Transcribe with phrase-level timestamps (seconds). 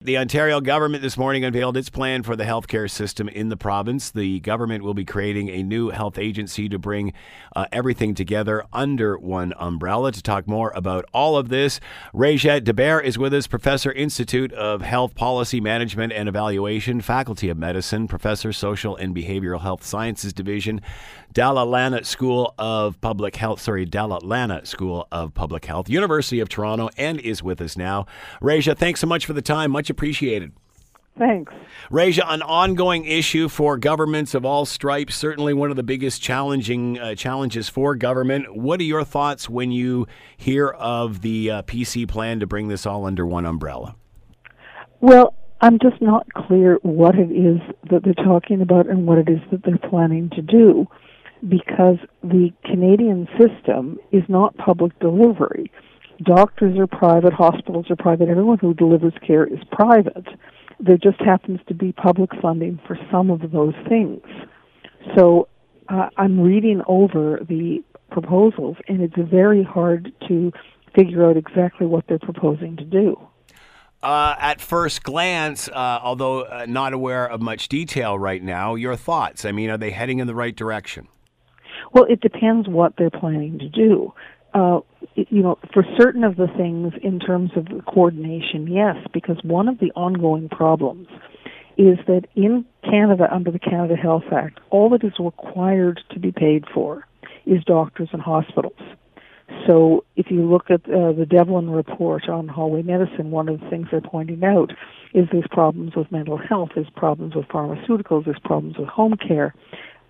[0.00, 4.12] The Ontario government this morning unveiled its plan for the healthcare system in the province.
[4.12, 7.14] The government will be creating a new health agency to bring
[7.56, 10.12] uh, everything together under one umbrella.
[10.12, 11.80] To talk more about all of this,
[12.12, 17.58] Raisa Deber is with us, Professor, Institute of Health Policy Management and Evaluation, Faculty of
[17.58, 20.80] Medicine, Professor, Social and Behavioral Health Sciences Division,
[21.32, 26.48] Dalla Lana School of Public Health, sorry, Dalla Lana School of Public Health, University of
[26.48, 28.06] Toronto, and is with us now.
[28.40, 29.72] Raisa, thanks so much for the time.
[29.72, 30.52] Much appreciated.
[31.18, 31.52] Thanks.
[31.90, 36.96] Raisa, an ongoing issue for governments of all stripes, certainly one of the biggest challenging
[37.00, 38.56] uh, challenges for government.
[38.56, 42.86] What are your thoughts when you hear of the uh, PC plan to bring this
[42.86, 43.96] all under one umbrella?
[45.00, 47.58] Well, I'm just not clear what it is
[47.90, 50.86] that they're talking about and what it is that they're planning to do
[51.48, 55.72] because the Canadian system is not public delivery.
[56.22, 60.26] Doctors are private, hospitals are private, everyone who delivers care is private.
[60.80, 64.20] There just happens to be public funding for some of those things.
[65.16, 65.48] So
[65.88, 70.52] uh, I'm reading over the proposals, and it's very hard to
[70.96, 73.16] figure out exactly what they're proposing to do.
[74.02, 78.96] Uh, at first glance, uh, although uh, not aware of much detail right now, your
[78.96, 79.44] thoughts?
[79.44, 81.08] I mean, are they heading in the right direction?
[81.92, 84.12] Well, it depends what they're planning to do.
[85.30, 89.78] You know, for certain of the things in terms of coordination, yes, because one of
[89.78, 91.08] the ongoing problems
[91.76, 96.32] is that in Canada, under the Canada Health Act, all that is required to be
[96.32, 97.06] paid for
[97.46, 98.78] is doctors and hospitals.
[99.66, 103.68] So if you look at uh, the Devlin report on hallway medicine, one of the
[103.70, 104.72] things they're pointing out
[105.14, 109.54] is there's problems with mental health, there's problems with pharmaceuticals, there's problems with home care.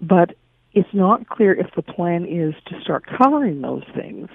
[0.00, 0.34] But
[0.72, 4.28] it's not clear if the plan is to start covering those things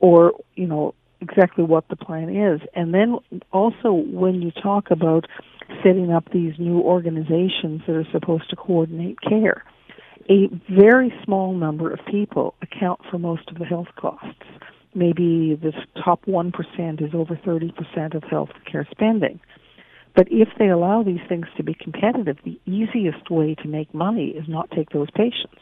[0.00, 2.60] or, you know, exactly what the plan is.
[2.74, 3.18] And then
[3.52, 5.26] also when you talk about
[5.84, 9.64] setting up these new organizations that are supposed to coordinate care,
[10.28, 14.42] a very small number of people account for most of the health costs.
[14.94, 15.72] Maybe the
[16.02, 19.40] top 1% is over 30% of health care spending.
[20.16, 24.28] But if they allow these things to be competitive, the easiest way to make money
[24.30, 25.60] is not take those patients.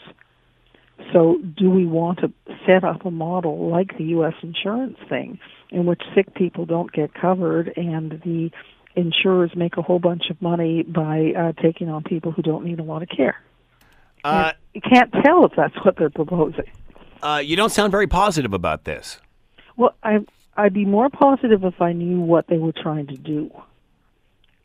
[1.13, 2.33] So, do we want to
[2.67, 4.35] set up a model like the U.S.
[4.43, 5.39] insurance thing,
[5.71, 8.51] in which sick people don't get covered and the
[8.97, 12.81] insurers make a whole bunch of money by uh, taking on people who don't need
[12.81, 13.41] a lot of care?
[14.25, 16.71] Uh, you can't tell if that's what they're proposing.
[17.23, 19.21] Uh, you don't sound very positive about this.
[19.77, 20.19] Well, I,
[20.57, 23.51] I'd be more positive if I knew what they were trying to do.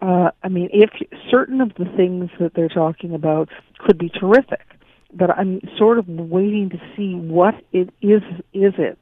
[0.01, 0.89] Uh, I mean, if
[1.31, 4.65] certain of the things that they're talking about could be terrific,
[5.13, 8.22] but I'm sort of waiting to see what it is.
[8.53, 9.01] Is it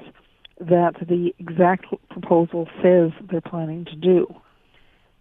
[0.59, 4.33] that the exact proposal says they're planning to do?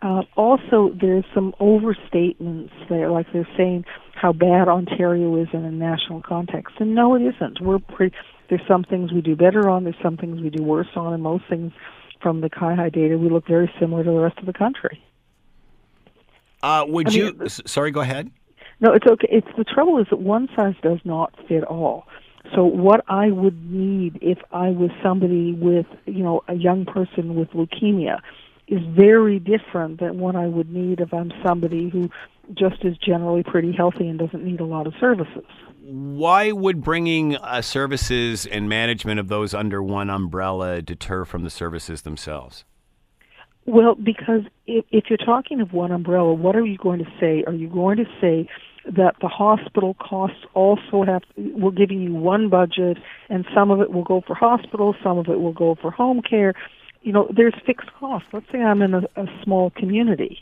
[0.03, 3.85] Uh, also, there's some overstatements there, like they're saying
[4.15, 7.61] how bad Ontario is in a national context, and no, it isn't.
[7.61, 8.17] We're pretty.
[8.49, 9.85] There's some things we do better on.
[9.85, 11.73] There's some things we do worse on, and most things
[12.23, 15.03] from the CIHI data we look very similar to the rest of the country.
[16.63, 17.33] Uh, would I you?
[17.35, 18.31] Mean, sorry, go ahead.
[18.81, 19.29] No, it's okay.
[19.31, 22.07] It's the trouble is that one size does not fit all.
[22.55, 27.35] So what I would need if I was somebody with, you know, a young person
[27.35, 28.21] with leukemia
[28.67, 32.09] is very different than what I would need if I'm somebody who
[32.55, 35.45] just is generally pretty healthy and doesn't need a lot of services.
[35.83, 41.51] Why would bringing uh, services and management of those under one umbrella deter from the
[41.51, 42.65] services themselves?
[43.67, 47.45] Well, because if, if you're talking of one umbrella, what are you going to say?
[47.47, 48.49] Are you going to say
[48.87, 52.99] that the hospital costs also have we're giving you one budget
[53.29, 56.23] and some of it will go for hospitals, some of it will go for home
[56.23, 56.55] care.
[57.03, 58.29] You know, there's fixed costs.
[58.33, 60.39] Let's say I'm in a, a small community.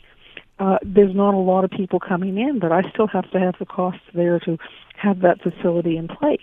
[0.59, 3.55] Uh, there's not a lot of people coming in, but I still have to have
[3.59, 4.57] the costs there to
[5.01, 6.39] have that facility in place.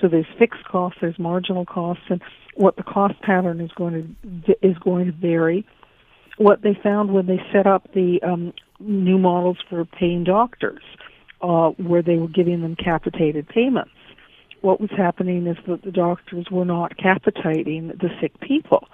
[0.00, 2.20] So there's fixed costs, there's marginal costs, and
[2.56, 4.16] what the cost pattern is going
[4.46, 5.64] to is going to vary
[6.36, 10.82] what they found when they set up the um, new models for paying doctors,
[11.40, 13.90] uh, where they were giving them capitated payments.
[14.60, 18.88] What was happening is that the doctors were not capitating the sick people.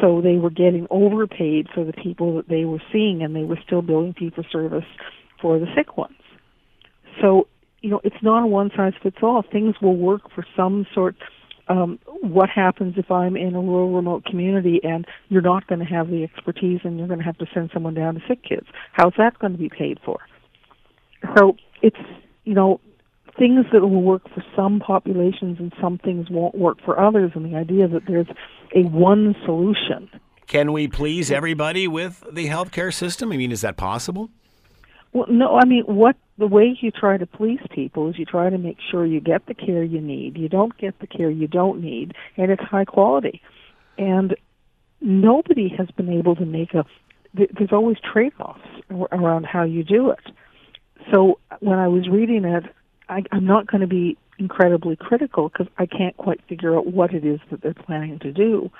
[0.00, 3.58] So they were getting overpaid for the people that they were seeing, and they were
[3.64, 4.86] still billing fee for service
[5.40, 6.16] for the sick ones.
[7.20, 7.48] So,
[7.80, 9.42] you know, it's not a one size fits all.
[9.42, 11.16] Things will work for some sort
[11.68, 15.84] um, what happens if I'm in a rural, remote community and you're not going to
[15.84, 18.66] have the expertise and you're going to have to send someone down to sick kids?
[18.92, 20.18] How's that going to be paid for?
[21.36, 22.04] So it's,
[22.44, 22.80] you know,
[23.38, 27.44] things that will work for some populations and some things won't work for others, and
[27.44, 28.28] the idea that there's
[28.74, 30.08] a one solution.
[30.46, 33.32] Can we please everybody with the healthcare system?
[33.32, 34.30] I mean, is that possible?
[35.12, 38.50] Well, no, I mean, what the way you try to please people is you try
[38.50, 41.46] to make sure you get the care you need, you don't get the care you
[41.46, 43.40] don't need, and it's high quality.
[43.96, 44.36] And
[45.00, 46.84] nobody has been able to make a.
[47.34, 48.60] There's always trade-offs
[49.12, 50.24] around how you do it.
[51.12, 52.64] So when I was reading it,
[53.08, 57.12] I, I'm not going to be incredibly critical because I can't quite figure out what
[57.12, 58.70] it is that they're planning to do.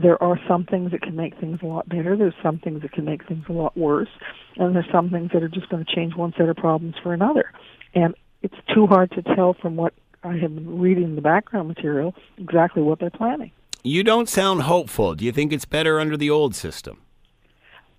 [0.00, 2.16] There are some things that can make things a lot better.
[2.16, 4.10] There's some things that can make things a lot worse,
[4.56, 7.14] and there's some things that are just going to change one set of problems for
[7.14, 7.50] another.
[7.94, 12.14] And it's too hard to tell from what I have been reading the background material
[12.36, 13.52] exactly what they're planning.
[13.82, 15.14] You don't sound hopeful.
[15.14, 17.00] Do you think it's better under the old system?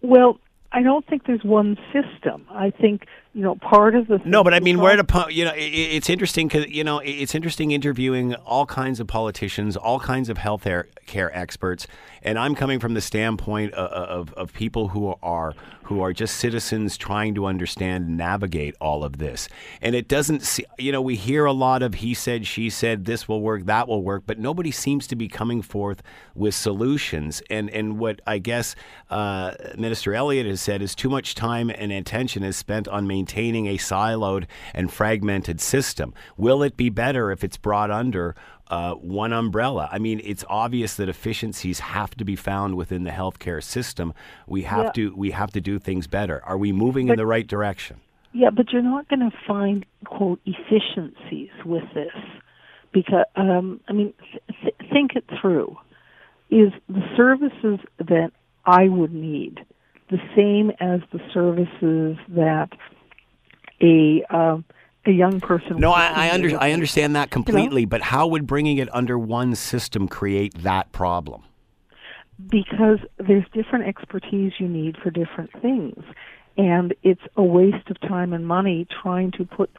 [0.02, 0.40] Well,
[0.72, 2.46] I don't think there's one system.
[2.52, 5.54] I think you know part of the no, but I mean, where to you know,
[5.54, 10.30] it, it's interesting because you know it's interesting interviewing all kinds of politicians, all kinds
[10.30, 10.68] of health
[11.06, 11.88] care experts,
[12.24, 15.54] and I'm coming from the standpoint of, of, of people who are
[15.88, 19.48] who are just citizens trying to understand and navigate all of this.
[19.82, 23.06] And it doesn't, see, you know, we hear a lot of he said, she said,
[23.06, 26.04] this will work, that will work, but nobody seems to be coming forth
[26.36, 27.42] with solutions.
[27.50, 28.76] And and what I guess
[29.10, 33.27] uh, Minister Elliott has said is too much time and attention is spent on maintaining
[33.68, 36.14] a siloed and fragmented system.
[36.38, 38.36] Will it be better if it's brought under
[38.70, 39.88] uh, one umbrella.
[39.92, 44.14] I mean, it's obvious that efficiencies have to be found within the healthcare system.
[44.46, 44.92] We have yeah.
[44.92, 46.44] to we have to do things better.
[46.44, 48.02] Are we moving but, in the right direction?
[48.34, 52.14] Yeah, but you're not going to find quote efficiencies with this
[52.92, 54.14] because um, I mean,
[54.62, 55.78] th- think it through.
[56.50, 58.32] Is the services that
[58.66, 59.66] I would need
[60.10, 62.70] the same as the services that
[63.82, 64.58] a uh,
[65.06, 65.78] a young person.
[65.78, 67.92] No, I, I, under, I understand that completely, you know?
[67.92, 71.44] but how would bringing it under one system create that problem?
[72.50, 76.04] Because there's different expertise you need for different things,
[76.58, 79.72] and it's a waste of time and money trying to put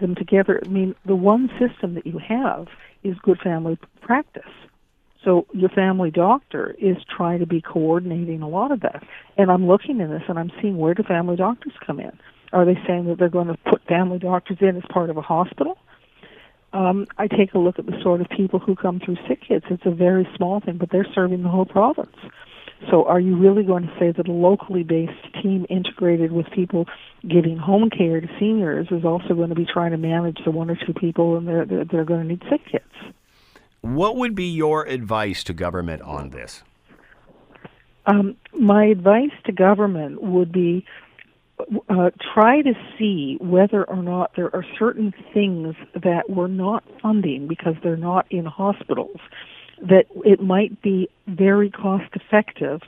[0.00, 0.60] them together.
[0.64, 2.68] I mean, the one system that you have
[3.02, 4.42] is good family practice.
[5.24, 9.02] So your family doctor is trying to be coordinating a lot of that.
[9.36, 12.18] And I'm looking in this and I'm seeing where do family doctors come in?
[12.52, 15.22] Are they saying that they're going to put family doctors in as part of a
[15.22, 15.78] hospital?
[16.72, 19.64] Um, I take a look at the sort of people who come through sick kids.
[19.70, 22.16] It's a very small thing, but they're serving the whole province.
[22.90, 26.86] So are you really going to say that a locally based team integrated with people
[27.28, 30.70] giving home care to seniors is also going to be trying to manage the one
[30.70, 33.14] or two people and they're, they're, they're going to need sick kids?
[33.80, 36.62] What would be your advice to government on this?
[38.06, 40.84] Um, my advice to government would be
[41.88, 47.48] uh, try to see whether or not there are certain things that we're not funding
[47.48, 49.18] because they're not in hospitals,
[49.80, 52.80] that it might be very cost effective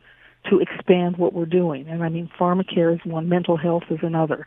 [0.49, 1.89] to expand what we're doing.
[1.89, 4.47] And I mean, pharmacare is one, mental health is another.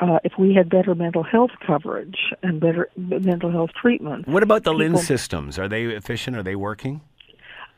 [0.00, 4.28] Uh, if we had better mental health coverage and better mental health treatment.
[4.28, 5.58] What about the people, LHIN systems?
[5.58, 6.36] Are they efficient?
[6.36, 7.00] Are they working?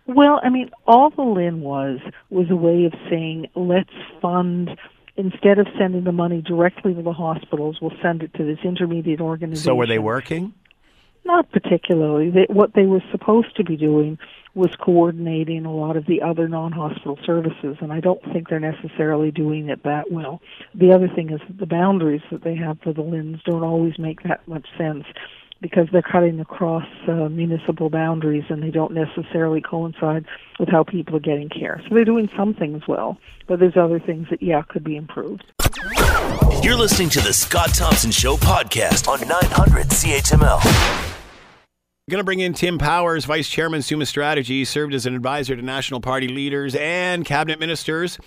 [0.07, 2.01] Well, I mean, all the LHIN was
[2.31, 3.91] was a way of saying let's
[4.21, 4.71] fund
[5.21, 9.21] instead of sending the money directly to the hospitals, we'll send it to this intermediate
[9.21, 9.65] organization.
[9.65, 10.55] So were they working?
[11.25, 12.31] Not particularly.
[12.31, 14.19] They, what they were supposed to be doing
[14.55, 19.31] was coordinating a lot of the other non-hospital services, and I don't think they're necessarily
[19.31, 20.41] doing it that well.
[20.75, 23.99] The other thing is that the boundaries that they have for the LHINs don't always
[23.99, 25.05] make that much sense
[25.61, 30.25] because they're cutting across uh, municipal boundaries and they don't necessarily coincide
[30.59, 31.83] with how people are getting care.
[31.89, 35.45] So they're doing some things well, but there's other things that, yeah, could be improved.
[36.63, 41.10] You're listening to the Scott Thompson Show podcast on 900 CHML.
[42.11, 45.63] Going to bring in Tim Powers, Vice Chairman, Summa Strategy, served as an advisor to
[45.63, 48.19] national party leaders and cabinet ministers.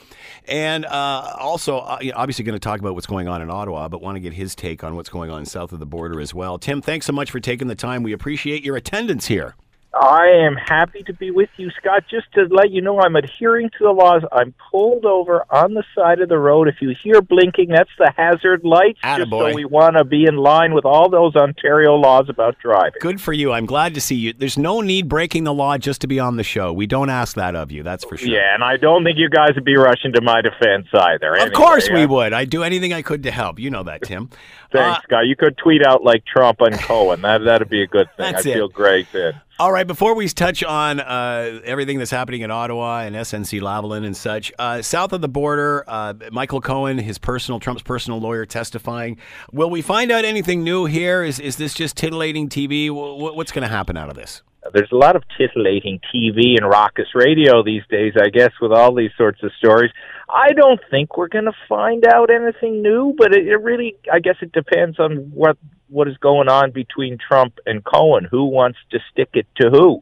[0.48, 4.02] And uh, also, uh, obviously, going to talk about what's going on in Ottawa, but
[4.02, 6.58] want to get his take on what's going on south of the border as well.
[6.58, 8.04] Tim, thanks so much for taking the time.
[8.04, 9.54] We appreciate your attendance here.
[9.94, 12.06] I am happy to be with you, Scott.
[12.10, 14.24] Just to let you know, I'm adhering to the laws.
[14.32, 16.68] I'm pulled over on the side of the road.
[16.68, 19.00] If you hear blinking, that's the hazard lights.
[19.04, 19.18] Attaboy.
[19.18, 22.94] Just so we want to be in line with all those Ontario laws about driving.
[23.02, 23.52] Good for you.
[23.52, 24.34] I'm glad to see you.
[24.34, 26.74] There's no need breaking the law just to be on the show.
[26.74, 27.84] We don't ask that of you.
[27.84, 28.28] That's for sure.
[28.30, 31.34] Yeah, and I don't think you guys would be rushing to my defense either.
[31.34, 31.96] Of anyway, course yeah.
[31.96, 32.34] we would.
[32.34, 33.60] I'd do anything I could to help.
[33.60, 34.30] You know that, Tim.
[34.74, 35.28] Thanks, uh, Scott.
[35.28, 37.22] You could tweet out like Trump and Cohen.
[37.22, 38.36] That that'd be a good thing.
[38.36, 38.44] I it.
[38.44, 39.40] feel great then.
[39.60, 44.04] All right, before we touch on uh, everything that's happening in Ottawa and SNC Lavalin
[44.04, 48.48] and such, uh, south of the border, uh, Michael Cohen, his personal Trump's personal lawyer,
[48.48, 49.18] testifying.
[49.52, 51.24] Will we find out anything new here?
[51.24, 52.90] Is is this just titillating TV?
[52.90, 54.42] What's going to happen out of this?
[54.74, 58.96] There's a lot of titillating TV and raucous radio these days, I guess, with all
[58.96, 59.92] these sorts of stories.
[60.34, 64.20] I don't think we're going to find out anything new, but it, it really, I
[64.20, 65.58] guess, it depends on what
[65.90, 68.28] what is going on between Trump and Cohen.
[68.32, 70.02] Who wants to stick it to who?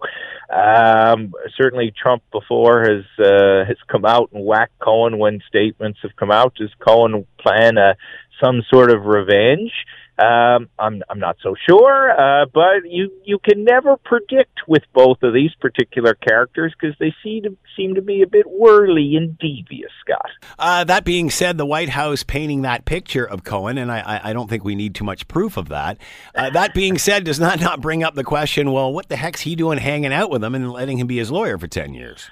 [0.50, 6.16] Um, certainly, Trump before has uh, has come out and whacked Cohen when statements have
[6.16, 6.56] come out.
[6.56, 7.96] Does Cohen plan uh,
[8.42, 9.74] some sort of revenge?
[10.22, 15.24] Um, I'm I'm not so sure, uh, but you you can never predict with both
[15.24, 19.36] of these particular characters because they seem to seem to be a bit whirly and
[19.40, 19.92] devious.
[20.02, 20.30] Scott.
[20.60, 24.34] Uh, that being said, the White House painting that picture of Cohen, and I I
[24.34, 25.98] don't think we need too much proof of that.
[26.36, 28.72] Uh, that being said, does not not bring up the question.
[28.72, 31.32] Well, what the heck's he doing hanging out with him and letting him be his
[31.32, 32.30] lawyer for ten years?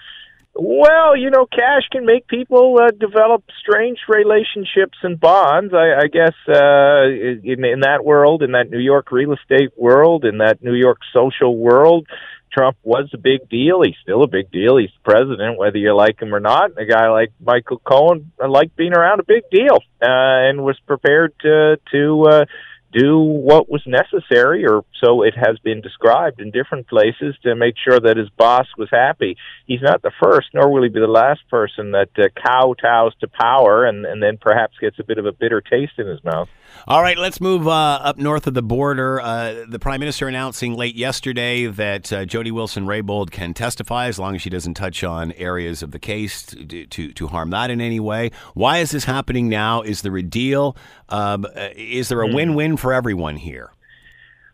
[0.55, 5.73] Well, you know, cash can make people uh, develop strange relationships and bonds.
[5.73, 7.07] I, I guess uh,
[7.43, 10.99] in in that world, in that New York real estate world, in that New York
[11.13, 12.07] social world,
[12.51, 13.81] Trump was a big deal.
[13.83, 14.77] He's still a big deal.
[14.77, 16.71] He's the president, whether you like him or not.
[16.77, 21.33] A guy like Michael Cohen liked being around a big deal uh, and was prepared
[21.41, 22.45] to to uh,
[22.91, 27.75] do what was necessary, or so it has been described in different places, to make
[27.77, 29.37] sure that his boss was happy.
[29.67, 33.27] He's not the first, nor will he be the last person that uh, kowtows to
[33.27, 36.49] power and, and then perhaps gets a bit of a bitter taste in his mouth.
[36.87, 39.21] All right, let's move uh, up north of the border.
[39.21, 44.35] Uh, the prime minister announcing late yesterday that uh, Jody Wilson-Raybould can testify as long
[44.35, 47.81] as she doesn't touch on areas of the case to, to, to harm that in
[47.81, 48.31] any way.
[48.53, 49.81] Why is this happening now?
[49.81, 50.75] Is there a deal?
[51.09, 52.35] Um, uh, is there a mm.
[52.35, 53.71] win-win for everyone here?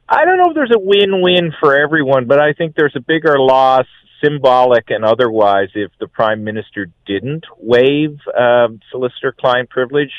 [0.08, 3.40] I don't know if there's a win-win for everyone, but I think there's a bigger
[3.40, 3.88] loss
[4.24, 10.12] symbolic and otherwise if the prime minister didn't waive um, solicitor client privilege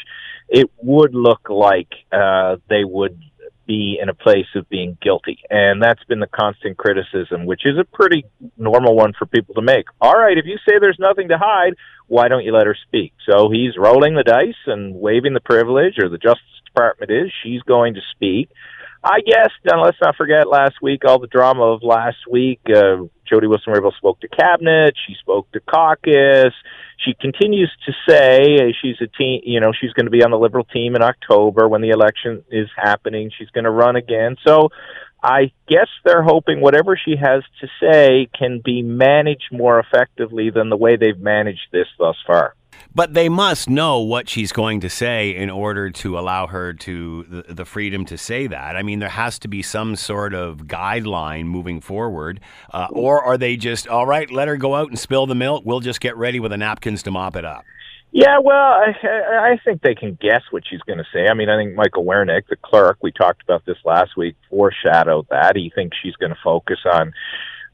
[0.49, 3.21] it would look like uh, they would
[3.67, 5.39] be in a place of being guilty.
[5.51, 8.25] And that's been the constant criticism, which is a pretty
[8.57, 9.87] normal one for people to make.
[10.01, 11.75] All right, if you say there's nothing to hide,
[12.07, 13.13] why don't you let her speak?
[13.29, 17.33] So he's rolling the dice and waiving the privilege, or the Justice Department is.
[17.43, 18.49] She's going to speak.
[19.03, 22.61] I guess, now let's not forget last week, all the drama of last week.
[22.69, 24.95] Uh, Jody Wilson-Raybould spoke to cabinet.
[25.07, 26.55] She spoke to caucus.
[27.05, 30.31] She continues to say eh, she's a team, you know, she's going to be on
[30.31, 33.31] the Liberal team in October when the election is happening.
[33.37, 34.37] She's going to run again.
[34.47, 34.71] So
[35.23, 40.71] I guess they're hoping whatever she has to say can be managed more effectively than
[40.71, 42.55] the way they've managed this thus far.
[42.95, 47.45] But they must know what she's going to say in order to allow her to
[47.49, 48.77] the, freedom to say that.
[48.77, 52.41] I mean, there has to be some sort of guideline moving forward,
[52.73, 54.31] uh, or are they just all right?
[54.31, 55.65] Let her go out and spill the milk.
[55.67, 57.65] We'll just get ready with the napkins to mop it up.
[58.13, 61.27] Yeah, well, I, I think they can guess what she's going to say.
[61.29, 65.27] I mean, I think Michael Wernick, the clerk, we talked about this last week, foreshadowed
[65.29, 65.55] that.
[65.55, 67.13] He thinks she's going to focus on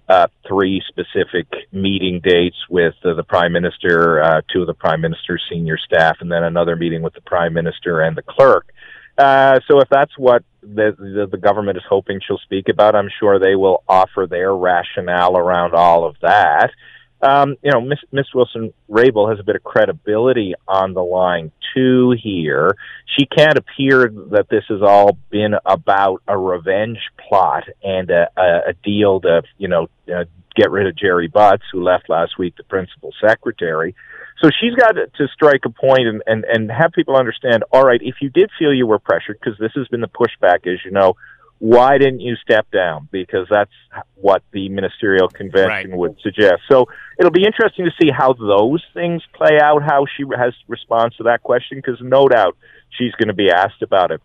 [0.09, 5.00] uh, three specific meeting dates with uh, the prime minister, uh, two of the prime
[5.00, 8.73] minister's senior staff, and then another meeting with the prime minister and the clerk.
[9.16, 13.11] Uh, so if that's what the, the, the government is hoping she'll speak about, I'm
[13.21, 16.71] sure they will offer their rationale around all of that
[17.23, 21.52] um, you know, Miss, Miss Wilson Raybould has a bit of credibility on the line
[21.75, 22.76] too here.
[23.17, 26.99] She can't appear that this has all been about a revenge
[27.29, 30.25] plot and a, a, a deal to, you know, uh,
[30.55, 33.95] get rid of Gerry Butts, who left last week, the principal secretary.
[34.43, 38.00] So she's got to strike a point and, and, and have people understand, all right,
[38.02, 40.91] if you did feel you were pressured, because this has been the pushback, as you
[40.91, 41.14] know,
[41.62, 43.09] why didn't you step down?
[43.12, 43.71] Because that's
[44.16, 45.97] what the ministerial convention right.
[45.97, 46.62] would suggest.
[46.69, 46.87] So
[47.21, 51.23] it'll be interesting to see how those things play out, how she has response to
[51.23, 52.57] that question, because no doubt
[52.99, 54.21] she's going to be asked about it.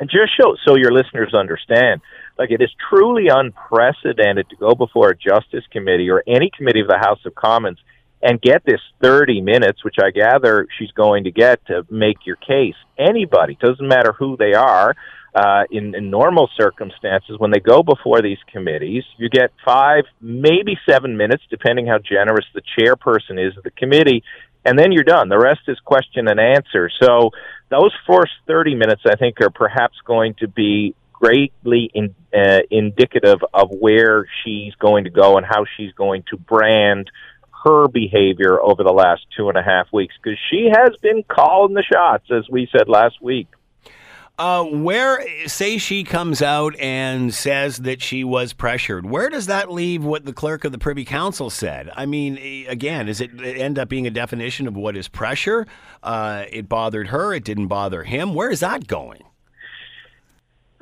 [0.00, 2.00] And just show, so your listeners understand,
[2.36, 6.88] like it is truly unprecedented to go before a justice committee or any committee of
[6.88, 7.78] the House of Commons
[8.22, 12.36] and get this 30 minutes, which I gather she's going to get to make your
[12.36, 12.74] case.
[12.98, 14.94] Anybody, doesn't matter who they are,
[15.34, 20.78] uh, in, in normal circumstances, when they go before these committees, you get five, maybe
[20.88, 24.24] seven minutes, depending how generous the chairperson is of the committee,
[24.64, 25.28] and then you're done.
[25.28, 26.90] The rest is question and answer.
[27.02, 27.30] So
[27.68, 33.38] those first 30 minutes, I think, are perhaps going to be greatly in, uh, indicative
[33.52, 37.10] of where she's going to go and how she's going to brand
[37.66, 41.74] her behavior over the last two and a half weeks because she has been calling
[41.74, 43.48] the shots, as we said last week.
[44.38, 49.72] Uh, where, say she comes out and says that she was pressured, where does that
[49.72, 51.90] leave what the clerk of the Privy Council said?
[51.96, 52.36] I mean,
[52.68, 55.66] again, is it end up being a definition of what is pressure?
[56.02, 58.34] Uh, it bothered her, it didn't bother him.
[58.34, 59.22] Where is that going?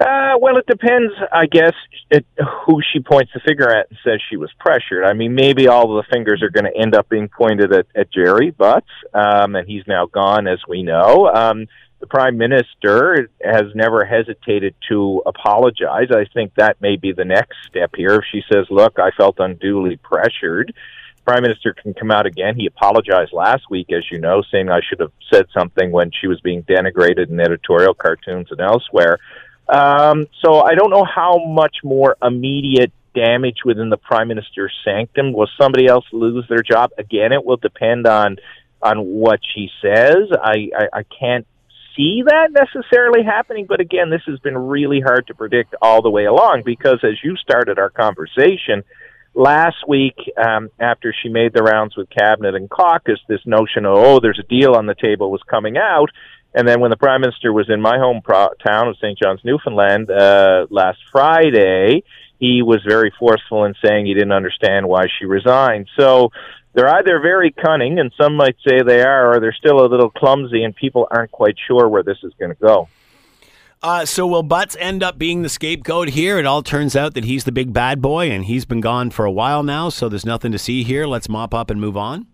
[0.04, 1.72] Uh, well, it depends, I guess,
[2.12, 2.24] at
[2.66, 5.02] who she points the finger at and says she was pressured.
[5.02, 7.86] I mean, maybe all of the fingers are going to end up being pointed at,
[7.96, 11.30] at Gerry Butts, um, and he's now gone, as we know.
[11.34, 11.66] Um,
[12.00, 16.08] the prime minister has never hesitated to apologize.
[16.10, 18.16] I think that may be the next step here.
[18.16, 20.74] If she says, "Look, I felt unduly pressured,"
[21.24, 22.56] prime minister can come out again.
[22.56, 26.26] He apologized last week, as you know, saying I should have said something when she
[26.26, 29.18] was being denigrated in editorial cartoons and elsewhere.
[29.68, 35.32] Um, so I don't know how much more immediate damage within the prime minister's sanctum.
[35.32, 36.90] Will somebody else lose their job?
[36.98, 38.36] Again, it will depend on
[38.82, 40.28] on what she says.
[40.42, 41.46] I, I, I can't
[41.96, 46.10] see that necessarily happening, but again, this has been really hard to predict all the
[46.10, 48.84] way along because as you started our conversation
[49.34, 53.96] last week, um, after she made the rounds with cabinet and caucus, this notion of
[53.96, 56.10] oh, there's a deal on the table was coming out.
[56.54, 59.18] And then when the prime minister was in my home pro- town of St.
[59.18, 62.04] John's, Newfoundland, uh, last Friday,
[62.38, 65.88] he was very forceful in saying he didn't understand why she resigned.
[65.98, 66.30] So
[66.74, 70.10] they're either very cunning, and some might say they are, or they're still a little
[70.10, 72.88] clumsy, and people aren't quite sure where this is going to go.
[73.82, 76.38] Uh, so will Butts end up being the scapegoat here?
[76.38, 79.24] It all turns out that he's the big bad boy, and he's been gone for
[79.24, 81.06] a while now, so there's nothing to see here.
[81.06, 82.26] Let's mop up and move on.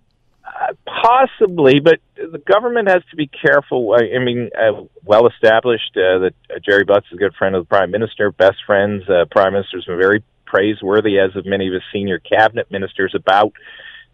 [1.02, 3.97] Possibly, but the government has to be careful.
[3.97, 7.62] I mean, uh, well established uh, that uh, Gerry Butts is a good friend of
[7.62, 9.04] the prime minister, best friends.
[9.09, 13.52] Uh, prime minister's been very praiseworthy, as of many of his senior cabinet ministers, about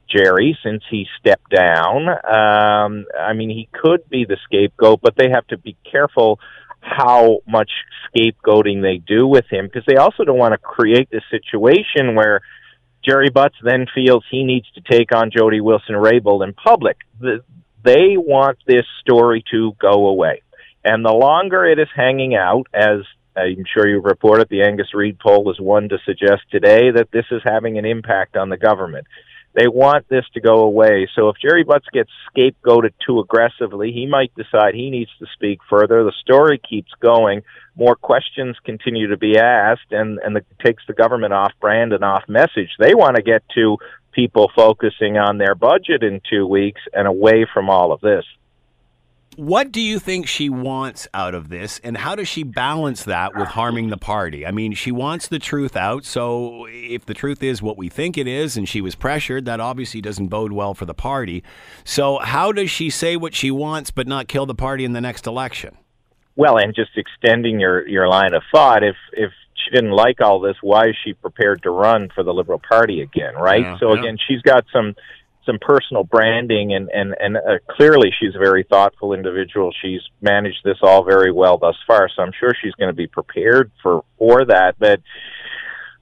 [0.08, 2.08] Gerry since he stepped down.
[2.08, 6.38] Um, I mean, he could be the scapegoat, but they have to be careful
[6.80, 7.70] how much
[8.06, 12.42] scapegoating they do with him because they also don't want to create this situation where
[13.06, 16.98] Gerry Butts then feels he needs to take on Jody Wilson-Raybould in public.
[17.20, 17.44] The,
[17.84, 20.42] they want this story to go away.
[20.84, 23.00] And the longer it is hanging out, as
[23.36, 27.26] I'm sure you reported, the Angus Reid poll is one to suggest today that this
[27.30, 29.06] is having an impact on the government.
[29.56, 31.08] They want this to go away.
[31.16, 35.60] So if Gerry Butts gets scapegoated too aggressively, he might decide he needs to speak
[35.70, 36.04] further.
[36.04, 37.40] The story keeps going.
[37.74, 42.04] More questions continue to be asked, and and it takes the government off brand and
[42.04, 42.68] off message.
[42.78, 43.78] They want to get to
[44.12, 48.24] people focusing on their budget in two weeks and away from all of this.
[49.36, 53.36] What do you think she wants out of this, and how does she balance that
[53.36, 54.46] with harming the party?
[54.46, 58.16] I mean, she wants the truth out, so if the truth is what we think
[58.16, 61.44] it is, and she was pressured, that obviously doesn't bode well for the party.
[61.84, 65.02] So, how does she say what she wants but not kill the party in the
[65.02, 65.76] next election?
[66.34, 70.40] Well, and just extending your your line of thought, if if she didn't like all
[70.40, 73.34] this, why is she prepared to run for the Liberal Party again?
[73.34, 73.62] Right.
[73.62, 74.00] Yeah, so yeah.
[74.00, 74.94] again, she's got some
[75.46, 80.58] some personal branding and and and uh, clearly she's a very thoughtful individual she's managed
[80.64, 84.04] this all very well thus far so i'm sure she's going to be prepared for
[84.18, 85.00] for that but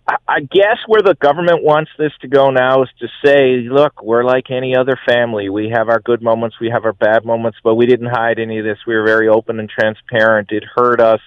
[0.07, 4.25] I guess where the government wants this to go now is to say, look, we're
[4.25, 5.49] like any other family.
[5.49, 8.59] We have our good moments, we have our bad moments, but we didn't hide any
[8.59, 8.77] of this.
[8.87, 10.51] We were very open and transparent.
[10.51, 11.21] It hurt us,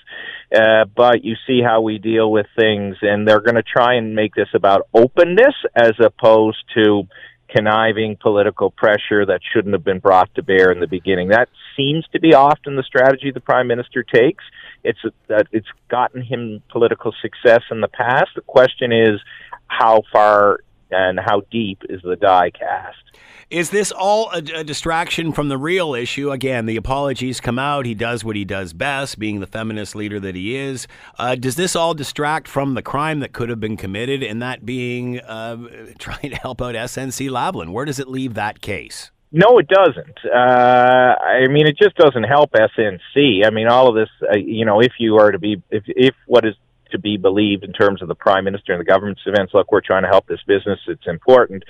[0.55, 2.97] uh, but you see how we deal with things.
[3.01, 7.07] And they're going to try and make this about openness as opposed to
[7.49, 11.29] conniving political pressure that shouldn't have been brought to bear in the beginning.
[11.29, 14.43] That seems to be often the strategy the prime minister takes.
[14.83, 18.29] It's that it's gotten him political success in the past.
[18.35, 19.19] The question is
[19.67, 20.59] how far
[20.91, 22.97] and how deep is the die cast?
[23.49, 26.31] Is this all a, a, distraction from the real issue?
[26.31, 27.85] Again, the apologies come out.
[27.85, 30.85] He does what he does best, being the feminist leader that he is.
[31.17, 34.65] Uh, does this all distract from the crime that could have been committed, and that
[34.65, 35.55] being uh,
[35.97, 37.71] trying to help out SNC Lavalin?
[37.71, 39.11] Where does it leave that case?
[39.31, 40.19] No, it doesn't.
[40.25, 43.45] Uh, I mean, it just doesn't help SNC.
[43.45, 46.15] I mean, all of this, uh, you know, if you are to be, if, if
[46.25, 46.55] what is
[46.91, 49.53] to be believed in terms of the prime minister and the government's events.
[49.53, 50.79] Look, we're trying to help this business.
[50.87, 51.63] It's important.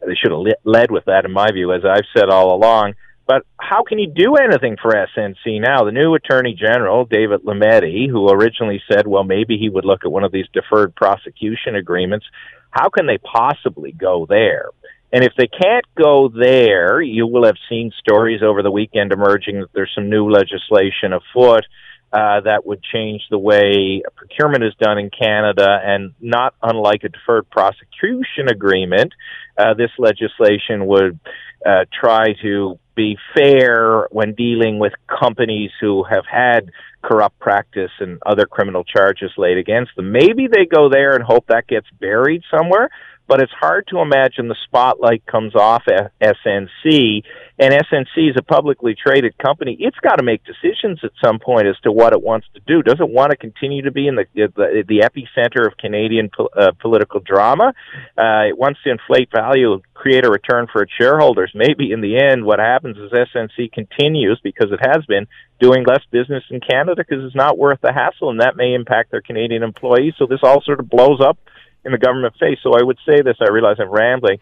[0.00, 2.94] They should have led with that, in my view, as I've said all along.
[3.26, 5.84] But how can you do anything for SNC now?
[5.84, 10.10] The new Attorney General, David Lametti, who originally said, well, maybe he would look at
[10.10, 12.26] one of these deferred prosecution agreements,
[12.70, 14.66] how can they possibly go there?
[15.12, 19.60] And if they can't go there, you will have seen stories over the weekend emerging
[19.60, 21.64] that there's some new legislation afoot
[22.12, 27.08] uh, that would change the way procurement is done in Canada, and not unlike a
[27.08, 29.12] deferred prosecution agreement,
[29.56, 31.18] uh, this legislation would
[31.64, 36.70] uh, try to be fair when dealing with companies who have had
[37.02, 40.12] corrupt practice and other criminal charges laid against them.
[40.12, 42.90] Maybe they go there and hope that gets buried somewhere
[43.28, 45.84] but it's hard to imagine the spotlight comes off
[46.20, 47.22] SNC,
[47.58, 49.76] and SNC is a publicly traded company.
[49.78, 52.82] It's got to make decisions at some point as to what it wants to do.
[52.82, 56.72] Does it want to continue to be in the the, the epicenter of Canadian uh,
[56.80, 57.72] political drama?
[58.18, 61.52] Uh, it wants to inflate value, create a return for its shareholders.
[61.54, 65.26] Maybe in the end, what happens is SNC continues because it has been
[65.60, 69.12] doing less business in Canada because it's not worth the hassle, and that may impact
[69.12, 70.14] their Canadian employees.
[70.18, 71.38] So this all sort of blows up
[71.84, 72.58] in the government face.
[72.62, 73.36] So I would say this.
[73.40, 74.38] I realize I'm rambling.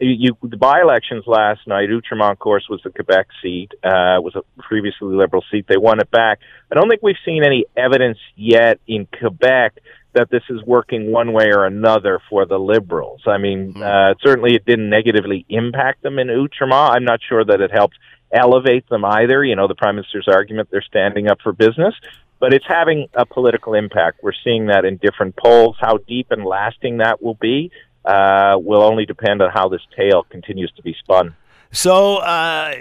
[0.00, 3.70] You, the by-elections last night, Outremont, of course, was the Quebec seat.
[3.82, 5.66] Uh, was a previously Liberal seat.
[5.68, 6.40] They won it back.
[6.70, 9.78] I don't think we've seen any evidence yet in Quebec
[10.14, 13.22] that this is working one way or another for the Liberals.
[13.26, 13.82] I mean, hmm.
[13.82, 16.90] uh, certainly it didn't negatively impact them in Outremont.
[16.90, 17.96] I'm not sure that it helped
[18.30, 19.42] elevate them either.
[19.42, 21.94] You know, the Prime Minister's argument they're standing up for business
[22.42, 24.18] but it's having a political impact.
[24.20, 25.76] We're seeing that in different polls.
[25.80, 27.70] How deep and lasting that will be
[28.04, 31.36] uh, will only depend on how this tale continues to be spun.
[31.70, 32.74] So, uh,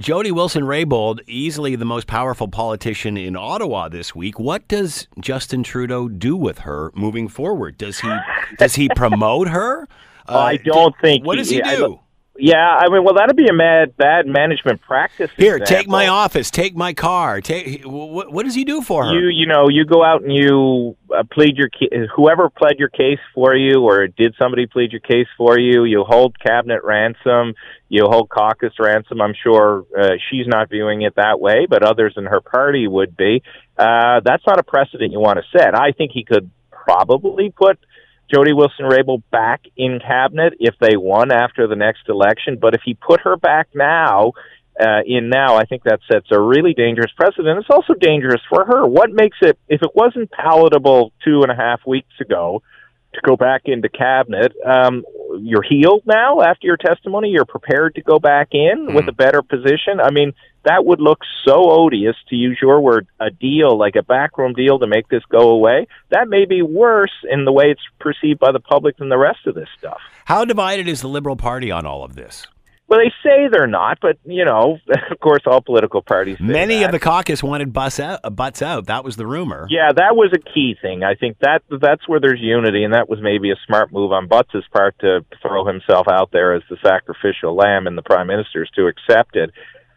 [0.00, 4.40] Jody Wilson Raybould, easily the most powerful politician in Ottawa this week.
[4.40, 7.78] What does Justin Trudeau do with her moving forward?
[7.78, 8.12] Does he
[8.58, 9.86] does he promote her?
[10.28, 11.24] Uh, I don't think.
[11.24, 12.00] What does he, he do?
[12.36, 15.30] Yeah, I mean, well, that'd be a mad, bad management practice.
[15.36, 15.76] Here, example.
[15.76, 17.40] take my office, take my car.
[17.40, 19.14] Take what, what does he do for her?
[19.14, 21.68] You, you know, you go out and you uh, plead your
[22.16, 25.84] whoever pled your case for you, or did somebody plead your case for you?
[25.84, 27.54] You hold cabinet ransom,
[27.88, 29.20] you hold caucus ransom.
[29.20, 33.16] I'm sure uh, she's not viewing it that way, but others in her party would
[33.16, 33.44] be.
[33.78, 35.78] Uh, that's not a precedent you want to set.
[35.78, 37.78] I think he could probably put
[38.32, 42.58] Jody Wilson Raybould back in cabinet if they won after the next election.
[42.60, 44.32] But if he put her back now,
[44.80, 47.58] uh, in now, I think that sets a really dangerous precedent.
[47.60, 48.86] It's also dangerous for her.
[48.86, 52.62] What makes it, if it wasn't palatable two and a half weeks ago
[53.14, 55.04] to go back into cabinet, um,
[55.40, 57.30] you're healed now after your testimony.
[57.30, 58.94] You're prepared to go back in mm.
[58.94, 60.00] with a better position.
[60.00, 60.32] I mean,
[60.64, 64.78] that would look so odious, to use your word, a deal, like a backroom deal
[64.78, 65.86] to make this go away.
[66.10, 69.46] That may be worse in the way it's perceived by the public than the rest
[69.46, 70.00] of this stuff.
[70.24, 72.46] How divided is the Liberal Party on all of this?
[72.86, 74.78] Well, they say they're not, but you know,
[75.10, 76.38] of course, all political parties.
[76.38, 76.86] Many that.
[76.86, 78.86] of the caucus wanted butts out, butts out.
[78.86, 79.66] That was the rumor.
[79.70, 81.02] Yeah, that was a key thing.
[81.02, 84.28] I think that that's where there's unity, and that was maybe a smart move on
[84.28, 88.70] Butts' part to throw himself out there as the sacrificial lamb, and the prime minister's
[88.76, 89.50] to accept it.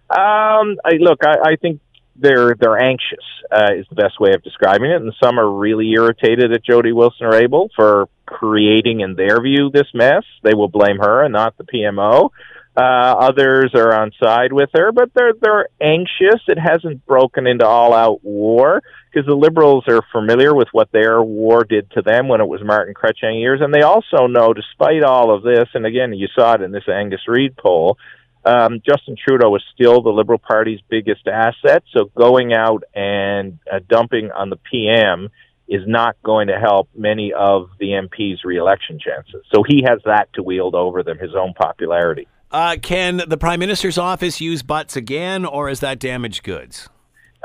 [0.10, 1.82] Um, I, look, I, I think
[2.16, 5.92] they're they're anxious uh, is the best way of describing it, and some are really
[5.92, 10.24] irritated at Jody Wilson Raybould for creating, in their view, this mess.
[10.44, 12.30] They will blame her and not the PMO.
[12.78, 16.40] Uh, others are on side with her, but they're they're anxious.
[16.48, 21.20] It hasn't broken into all out war because the liberals are familiar with what their
[21.24, 25.02] war did to them when it was Martin Chrétien years, and they also know, despite
[25.02, 27.98] all of this, and again, you saw it in this Angus Reid poll.
[28.46, 33.80] Um, Justin Trudeau is still the Liberal Party's biggest asset, so going out and uh,
[33.90, 35.30] dumping on the PM
[35.68, 39.44] is not going to help many of the MP's reelection chances.
[39.52, 42.28] So he has that to wield over them, his own popularity.
[42.52, 46.88] Uh, can the Prime Minister's office use butts again, or is that damaged goods?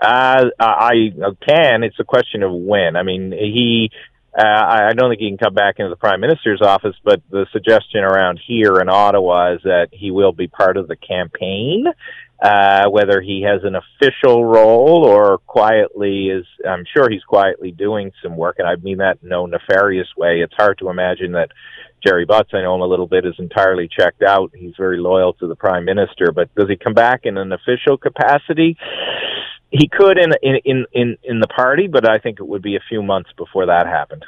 [0.00, 1.10] Uh, I
[1.46, 1.82] can.
[1.82, 2.96] It's a question of when.
[2.96, 3.90] I mean, he.
[4.36, 7.46] Uh, I don't think he can come back into the Prime Minister's office, but the
[7.52, 11.84] suggestion around here in Ottawa is that he will be part of the campaign.
[12.42, 18.10] Uh, whether he has an official role or quietly is, I'm sure he's quietly doing
[18.20, 20.40] some work, and I mean that in no nefarious way.
[20.40, 21.50] It's hard to imagine that
[22.04, 24.52] Gerry Butts, I know him a little bit, is entirely checked out.
[24.54, 27.96] He's very loyal to the prime minister, but does he come back in an official
[27.96, 28.76] capacity?
[29.70, 32.82] He could in in in in the party, but I think it would be a
[32.88, 34.24] few months before that happened.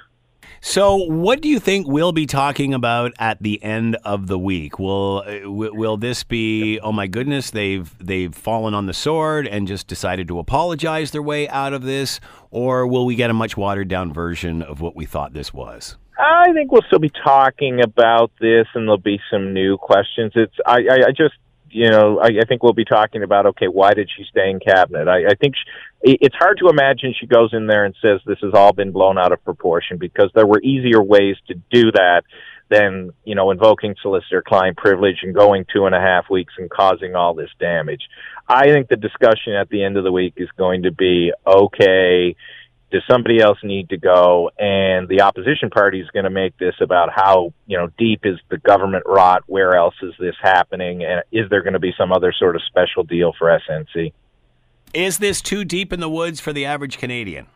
[0.66, 4.78] So, what do you think we'll be talking about at the end of the week?
[4.78, 6.80] Will uh, will this be?
[6.80, 11.22] Oh my goodness, they've they've fallen on the sword and just decided to apologize their
[11.22, 12.18] way out of this,
[12.50, 15.96] or will we get a much watered down version of what we thought this was?
[16.18, 20.32] I think we'll still be talking about this, and there'll be some new questions.
[20.34, 21.34] It's I, I, I just
[21.70, 24.60] you know I, I think we'll be talking about okay, why did she stay in
[24.60, 25.08] cabinet?
[25.08, 28.38] I, I think she, it's hard to imagine she goes in there and says this
[28.42, 32.22] has all been blown out of proportion because there were easier ways to do that
[32.70, 36.70] than you know invoking solicitor client privilege and going two and a half weeks and
[36.70, 38.02] causing all this damage.
[38.48, 42.36] I think the discussion at the end of the week is going to be okay
[42.94, 44.52] Does somebody else need to go?
[44.56, 48.38] And the opposition party is going to make this about how you know deep is
[48.50, 49.42] the government rot?
[49.48, 51.02] Where else is this happening?
[51.02, 54.12] And is there going to be some other sort of special deal for SNC?
[54.94, 57.48] Is this too deep in the woods for the average Canadian?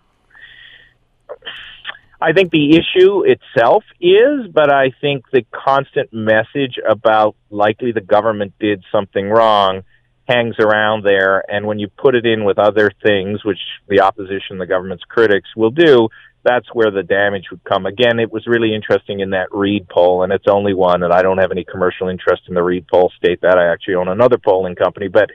[2.21, 8.01] I think the issue itself is, but I think the constant message about likely the
[8.01, 9.85] government did something wrong
[10.29, 11.43] hangs around there.
[11.51, 15.49] And when you put it in with other things, which the opposition, the government's critics
[15.57, 16.09] will do,
[16.45, 17.87] that's where the damage would come.
[17.87, 21.23] Again, it was really interesting in that Reid poll, and it's only one, and I
[21.23, 23.11] don't have any commercial interest in the Reid poll.
[23.17, 25.31] State that I actually own another polling company, but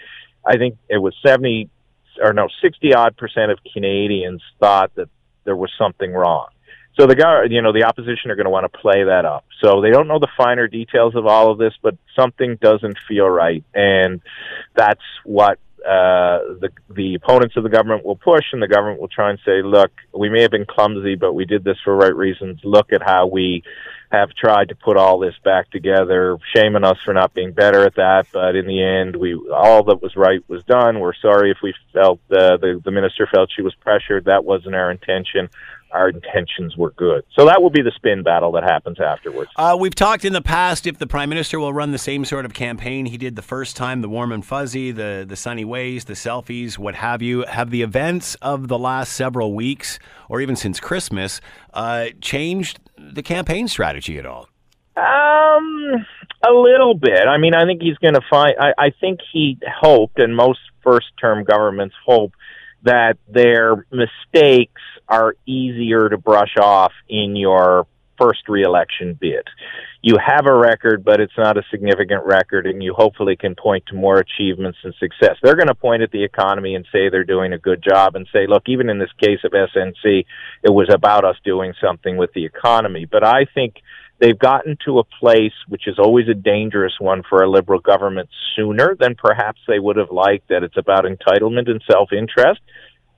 [0.46, 1.70] I think it was 70
[2.22, 5.10] or no, 60 odd percent of Canadians thought that
[5.46, 6.48] there was something wrong.
[7.00, 9.46] So the guy, you know, the opposition are going to want to play that up.
[9.62, 13.28] So they don't know the finer details of all of this, but something doesn't feel
[13.28, 14.22] right, and
[14.76, 19.10] that's what uh, the the opponents of the government will push, and the government will
[19.10, 22.16] try and say, "Look, we may have been clumsy, but we did this for right
[22.16, 22.62] reasons.
[22.64, 23.64] Look at how we
[24.10, 26.38] have tried to put all this back together.
[26.56, 30.02] shaming us for not being better at that, but in the end, we all that
[30.02, 31.00] was right was done.
[31.00, 34.26] We're sorry if we felt uh, the the minister felt she was pressured.
[34.26, 35.50] That wasn't our intention."
[35.94, 37.24] Our intentions were good.
[37.38, 39.52] So that will be the spin battle that happens afterwards.
[39.56, 42.46] Uh, we've talked in the past if the prime minister will run the same sort
[42.46, 46.06] of campaign he did the first time, the warm and fuzzy, the the sunny ways,
[46.06, 47.44] the selfies, what have you.
[47.44, 51.40] Have the events of the last several weeks, or even since Christmas,
[51.74, 54.50] uh, changed the campaign strategy at all?
[54.96, 56.06] Um,
[56.46, 57.28] a little bit.
[57.28, 58.54] I mean, I think he's going to find.
[58.60, 62.34] I, I think he hoped, and most first-term governments hope
[62.84, 67.88] that their mistakes are easier to brush off in your
[68.20, 69.48] first reelection bid.
[70.02, 73.86] You have a record, but it's not a significant record, and you hopefully can point
[73.88, 75.38] to more achievements and success.
[75.42, 78.28] They're going to point at the economy and say they're doing a good job and
[78.34, 80.26] say, look, even in this case of SNC,
[80.62, 83.06] it was about us doing something with the economy.
[83.10, 83.76] But I think
[84.20, 88.30] they've gotten to a place which is always a dangerous one for a liberal government
[88.56, 92.60] sooner than perhaps they would have liked that it's about entitlement and self-interest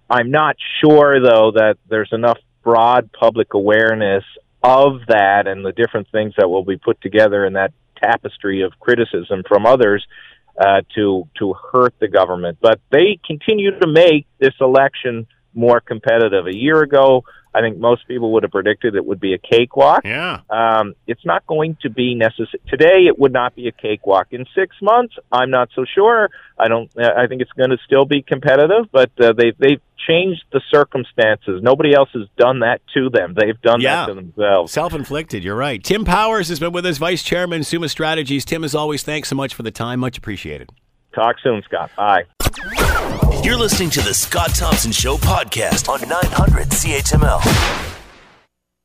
[0.09, 4.23] I'm not sure, though, that there's enough broad public awareness
[4.63, 7.71] of that and the different things that will be put together in that
[8.03, 10.05] tapestry of criticism from others
[10.59, 12.57] uh, to to hurt the government.
[12.61, 16.45] But they continue to make this election more competitive.
[16.47, 17.23] A year ago,
[17.55, 20.01] I think most people would have predicted it would be a cakewalk.
[20.03, 20.41] Yeah.
[20.49, 22.59] Um, it's not going to be necessary.
[22.67, 24.27] Today, it would not be a cakewalk.
[24.31, 26.29] In six months, I'm not so sure.
[26.59, 26.91] I don't.
[26.99, 31.61] I think it's going to still be competitive, but uh, they they've changed the circumstances.
[31.63, 33.33] Nobody else has done that to them.
[33.33, 34.01] They've done yeah.
[34.01, 34.73] that to themselves.
[34.73, 35.43] Self-inflicted.
[35.43, 35.81] You're right.
[35.81, 38.43] Tim Powers has been with us, Vice Chairman, Summa Strategies.
[38.43, 40.01] Tim, as always, thanks so much for the time.
[40.01, 40.71] Much appreciated.
[41.15, 41.89] Talk soon, Scott.
[41.95, 42.25] Bye.
[43.45, 48.01] You're listening to the Scott Thompson Show podcast on 900 CHML.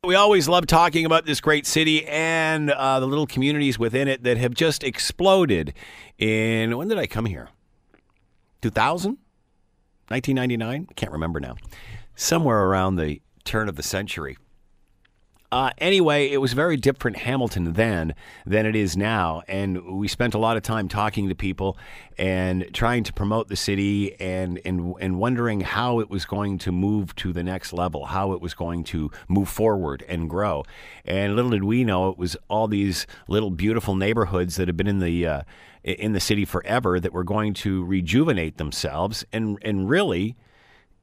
[0.04, 4.22] We always love talking about this great city and uh, the little communities within it
[4.24, 5.72] that have just exploded.
[6.18, 7.48] In when did I come here?
[8.60, 9.16] 2000?
[10.08, 10.88] 1999?
[10.90, 11.56] I can't remember now.
[12.14, 14.36] Somewhere around the turn of the century.
[15.52, 18.14] Uh, anyway, it was very different Hamilton then
[18.46, 21.76] than it is now, and we spent a lot of time talking to people
[22.16, 26.70] and trying to promote the city and and and wondering how it was going to
[26.70, 30.62] move to the next level, how it was going to move forward and grow.
[31.04, 34.86] And little did we know it was all these little beautiful neighborhoods that had been
[34.86, 35.42] in the uh,
[35.82, 40.36] in the city forever that were going to rejuvenate themselves and and really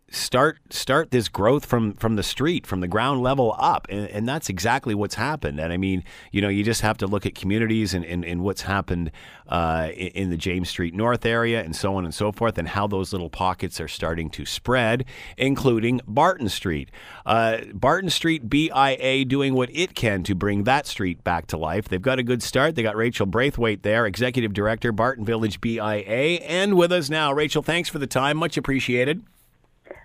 [0.09, 3.87] start start this growth from from the street from the ground level up.
[3.89, 5.59] And, and, that's exactly what's happened.
[5.59, 8.41] And i mean you know you just have to look at communities and, and, and
[8.41, 9.11] what's happened
[9.47, 12.87] uh, in, the james street north area and so on and so forth and how
[12.87, 15.05] those little pockets are starting to spread
[15.37, 16.89] including barton street.
[17.25, 21.87] Uh, barton street bia doing what it can to bring that street back to life.
[21.87, 22.75] They've got a good start.
[22.75, 27.33] They got rachel braithwaite there executive director barton village bia and with us now.
[27.33, 28.37] Rachel thanks for the time.
[28.37, 29.23] Much appreciated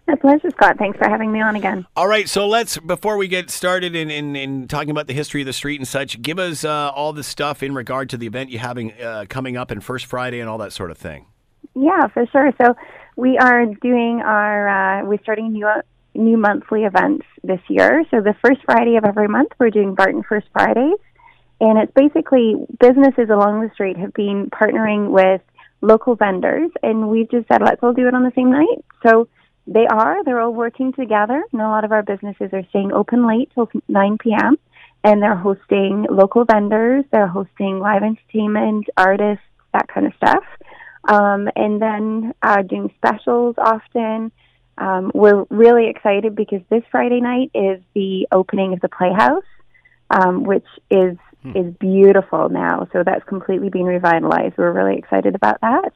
[0.06, 0.76] my pleasure, Scott.
[0.78, 1.86] Thanks for having me on again.
[1.96, 5.42] All right, so let's before we get started in, in, in talking about the history
[5.42, 8.26] of the street and such, give us uh, all the stuff in regard to the
[8.26, 11.26] event you having uh, coming up in First Friday and all that sort of thing.
[11.74, 12.52] Yeah, for sure.
[12.60, 12.74] So
[13.16, 15.68] we are doing our uh, we're starting new
[16.14, 18.04] new monthly events this year.
[18.10, 20.98] So the first Friday of every month, we're doing Barton First Fridays,
[21.60, 25.40] and it's basically businesses along the street have been partnering with
[25.80, 28.84] local vendors, and we've just said let's all do it on the same night.
[29.06, 29.28] So
[29.66, 30.24] they are.
[30.24, 31.42] They're all working together.
[31.52, 34.56] And a lot of our businesses are staying open late till 9 p.m.
[35.04, 37.04] And they're hosting local vendors.
[37.10, 40.44] They're hosting live entertainment, artists, that kind of stuff.
[41.08, 44.30] Um, and then uh, doing specials often.
[44.78, 49.44] Um, we're really excited because this Friday night is the opening of the Playhouse,
[50.10, 52.86] um, which is is beautiful now.
[52.92, 54.54] So that's completely being revitalized.
[54.56, 55.92] We're really excited about that.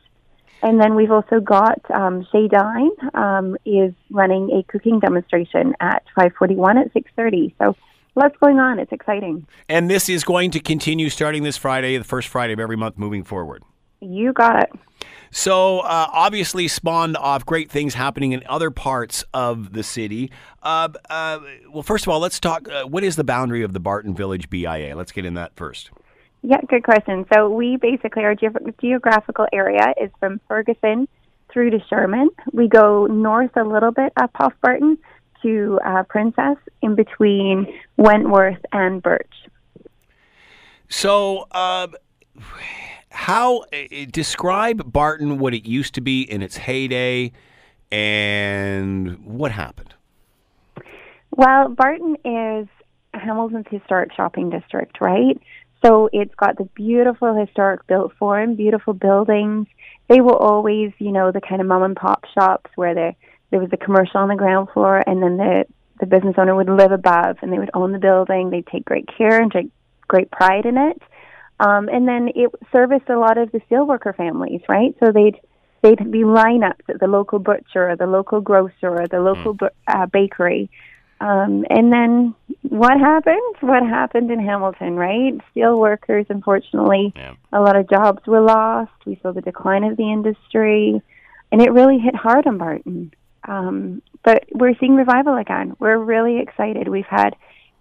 [0.63, 6.03] And then we've also got um, Shay Dine um, is running a cooking demonstration at
[6.15, 7.55] 541 at 630.
[7.59, 7.77] So
[8.15, 8.79] lots going on.
[8.79, 9.47] It's exciting.
[9.69, 12.99] And this is going to continue starting this Friday, the first Friday of every month
[12.99, 13.63] moving forward.
[14.01, 14.71] You got it.
[15.31, 20.31] So, uh, obviously, spawned off great things happening in other parts of the city.
[20.63, 21.41] Uh, uh,
[21.73, 22.69] well, first of all, let's talk.
[22.69, 24.95] Uh, what is the boundary of the Barton Village BIA?
[24.95, 25.91] Let's get in that first.
[26.43, 27.27] Yeah, good question.
[27.33, 31.09] So we basically our ge- geographical area is from Ferguson
[31.53, 32.29] through to Sherman.
[32.53, 34.99] We go north a little bit up off Barton
[35.43, 39.33] to uh, Princess, in between Wentworth and Birch.
[40.89, 41.89] So, uh,
[43.11, 47.33] how uh, describe Barton what it used to be in its heyday,
[47.91, 49.95] and what happened?
[51.31, 52.69] Well, Barton is
[53.15, 55.41] Hamilton's historic shopping district, right?
[55.87, 59.69] So it's got the beautiful historic built form, beautiful buildings.
[60.09, 63.15] They were always, you know, the kind of mom and pop shops where there
[63.51, 65.65] there was a commercial on the ground floor, and then the
[66.01, 68.51] the business owner would live above, and they would own the building.
[68.51, 69.69] They'd take great care and take
[70.09, 71.01] great pride in it.
[71.61, 74.95] Um, and then it serviced a lot of the steelworker families, right?
[74.99, 75.39] So they'd
[75.83, 79.77] they'd be lineups at the local butcher or the local grocer or the local bu-
[79.87, 80.69] uh, bakery.
[81.21, 83.57] Um, and then what happened?
[83.61, 85.35] What happened in Hamilton, right?
[85.51, 87.33] Steel workers, unfortunately, Yeah.
[87.53, 88.93] a lot of jobs were lost.
[89.07, 91.01] We saw the decline of the industry,
[91.53, 93.13] and it really hit hard on Barton.
[93.49, 95.75] Um, but we're seeing revival again.
[95.79, 96.89] We're really excited.
[96.89, 97.37] We've had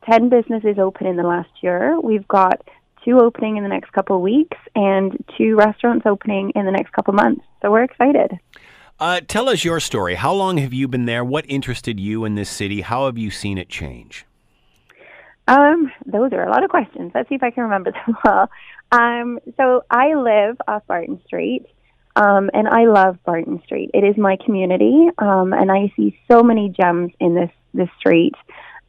[0.10, 2.00] 10 businesses open in the last year.
[2.00, 2.62] We've got
[3.04, 6.92] two opening in the next couple of weeks and two restaurants opening in the next
[6.92, 7.44] couple of months.
[7.62, 8.40] So we're excited.
[9.00, 10.16] Uh, tell us your story.
[10.16, 11.24] How long have you been there?
[11.24, 12.82] What interested you in this city?
[12.82, 14.26] How have you seen it change?
[15.48, 17.12] Um, those are a lot of questions.
[17.14, 18.50] Let's see if I can remember them well.
[18.92, 21.66] Um, so I live off Barton Street,
[22.16, 23.92] um, and I love Barton Street.
[23.94, 28.34] It is my community, um, and I see so many gems in this this street.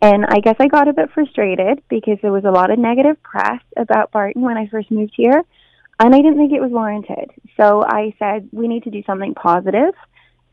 [0.01, 3.21] And I guess I got a bit frustrated because there was a lot of negative
[3.23, 5.43] press about Barton when I first moved here,
[5.99, 7.31] and I didn't think it was warranted.
[7.57, 9.95] So I said we need to do something positive.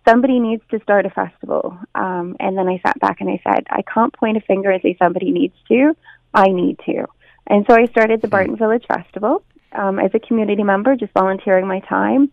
[0.07, 1.77] Somebody needs to start a festival.
[1.95, 4.81] Um, and then I sat back and I said, I can't point a finger and
[4.81, 5.95] say somebody needs to.
[6.33, 7.05] I need to.
[7.47, 11.67] And so I started the Barton Village Festival um, as a community member, just volunteering
[11.67, 12.31] my time.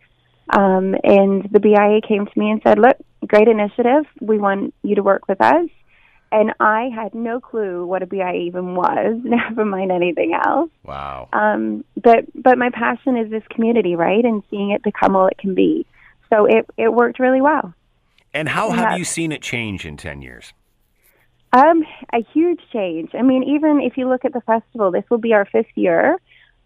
[0.50, 2.96] Um, and the BIA came to me and said, Look,
[3.26, 4.04] great initiative.
[4.20, 5.66] We want you to work with us.
[6.32, 10.70] And I had no clue what a BI even was, never mind anything else.
[10.84, 11.28] Wow.
[11.32, 15.38] Um, but but my passion is this community, right, and seeing it become all it
[15.38, 15.86] can be.
[16.32, 17.74] So it it worked really well.
[18.32, 18.76] And how Yeah.
[18.90, 20.52] have you seen it change in 10 years?
[21.52, 23.10] Um, a huge change.
[23.12, 26.16] I mean, even if you look at the festival, this will be our fifth year.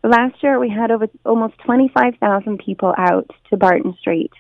[0.03, 4.33] Last year we had over almost twenty five thousand people out to Barton Street.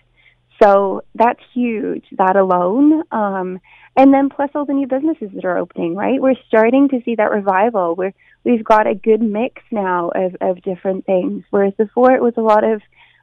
[0.62, 3.02] So that's huge, that alone.
[3.10, 3.60] Um,
[3.96, 6.20] and then plus all the new businesses that are opening, right?
[6.20, 7.94] We're starting to see that revival.
[7.94, 8.14] We're,
[8.44, 11.44] we've got a good mix now of, of different things.
[11.50, 12.82] Whereas before it was a lot of,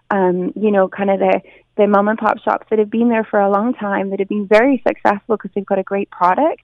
[0.10, 1.42] um, you know, kind of the,
[1.78, 4.30] the mom and pop shops that have been there for a long time that have
[4.30, 6.64] been very successful because they've got a great product.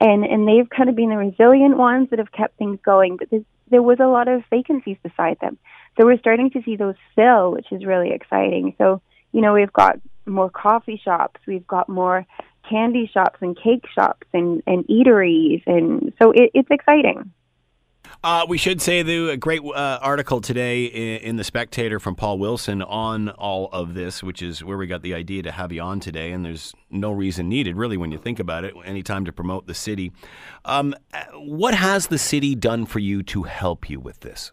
[0.00, 3.18] And, and they've kind of been the resilient ones that have kept things going.
[3.18, 3.28] But
[3.70, 5.58] there was a lot of vacancies beside them.
[5.96, 8.74] So we're starting to see those fill, which is really exciting.
[8.78, 9.00] So,
[9.32, 12.24] you know, we've got more coffee shops, we've got more
[12.68, 15.62] candy shops and cake shops and, and eateries.
[15.66, 17.32] And so it, it's exciting.
[18.24, 22.38] Uh, we should say, a great uh, article today in, in The Spectator from Paul
[22.38, 25.82] Wilson on all of this, which is where we got the idea to have you
[25.82, 26.30] on today.
[26.30, 29.66] And there's no reason needed, really, when you think about it, any time to promote
[29.66, 30.12] the city.
[30.64, 34.52] Um, uh, what has the city done for you to help you with this?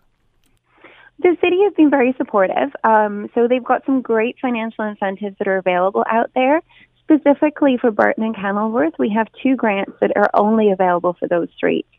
[1.21, 2.73] The city has been very supportive.
[2.84, 6.62] Um, so they've got some great financial incentives that are available out there.
[7.03, 11.49] Specifically for Barton and Kenilworth, we have two grants that are only available for those
[11.55, 11.89] streets.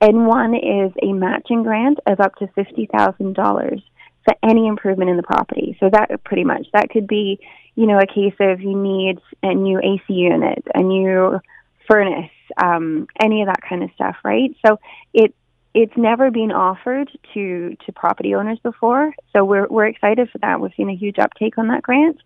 [0.00, 3.82] And one is a matching grant of up to $50,000
[4.24, 5.76] for any improvement in the property.
[5.80, 7.40] So that pretty much, that could be,
[7.74, 11.40] you know, a case of you need a new AC unit, a new
[11.88, 12.30] furnace,
[12.62, 14.54] um, any of that kind of stuff, right?
[14.64, 14.78] So
[15.12, 15.34] it,
[15.80, 19.14] it's never been offered to, to property owners before.
[19.32, 20.60] So we're, we're excited for that.
[20.60, 22.18] We've seen a huge uptake on that grant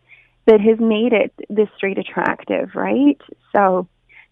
[0.47, 3.21] that has made it this street attractive, right?
[3.55, 3.89] So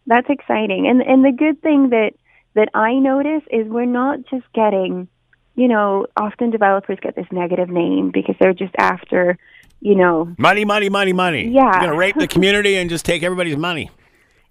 [0.07, 0.87] that's exciting.
[0.89, 2.13] And, and the good thing that,
[2.55, 5.07] that I notice is we're not just getting,
[5.55, 9.37] you know, often developers get this negative name because they're just after,
[9.83, 11.47] you know, Money, money, money, money.
[11.47, 11.65] Yeah.
[11.65, 13.91] You're going to rape the community and just take everybody's money.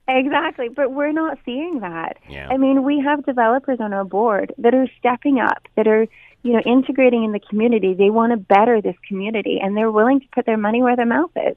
[0.09, 2.17] Exactly, but we're not seeing that.
[2.27, 2.47] Yeah.
[2.49, 6.07] I mean, we have developers on our board that are stepping up, that are,
[6.41, 7.93] you know, integrating in the community.
[7.93, 11.05] They want to better this community and they're willing to put their money where their
[11.05, 11.55] mouth is.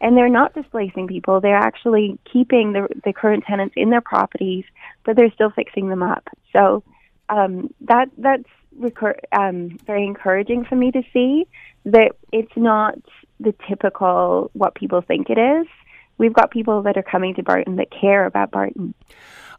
[0.00, 1.40] And they're not displacing people.
[1.40, 4.64] They're actually keeping the the current tenants in their properties,
[5.04, 6.28] but they're still fixing them up.
[6.52, 6.82] So
[7.30, 8.44] um, that that's
[8.78, 11.46] recur- um, very encouraging for me to see
[11.86, 12.98] that it's not
[13.40, 15.66] the typical what people think it is.
[16.18, 18.94] We've got people that are coming to Barton that care about Barton.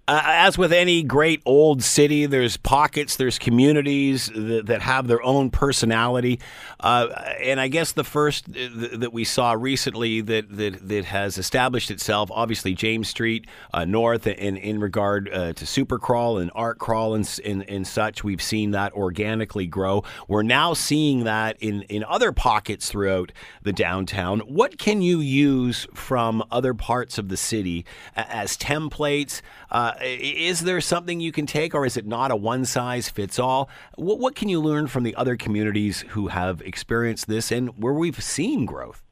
[0.07, 5.21] Uh, as with any great old city, there's pockets, there's communities that, that have their
[5.23, 6.39] own personality.
[6.79, 7.07] Uh,
[7.41, 11.89] and I guess the first th- that we saw recently that, that, that has established
[11.89, 17.15] itself, obviously James Street uh, North, in, in regard uh, to Supercrawl and Art Crawl
[17.15, 20.03] and, and, and such, we've seen that organically grow.
[20.27, 23.31] We're now seeing that in, in other pockets throughout
[23.63, 24.41] the downtown.
[24.41, 29.41] What can you use from other parts of the city as templates?
[29.71, 33.39] Uh, is there something you can take, or is it not a one size fits
[33.39, 33.69] all?
[33.95, 37.93] What, what can you learn from the other communities who have experienced this and where
[37.93, 39.03] we've seen growth?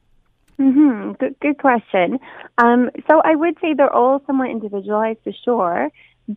[0.60, 1.14] Mm-hmm.
[1.14, 2.20] Good, good question.
[2.58, 5.90] Um, so I would say they're all somewhat individualized for sure,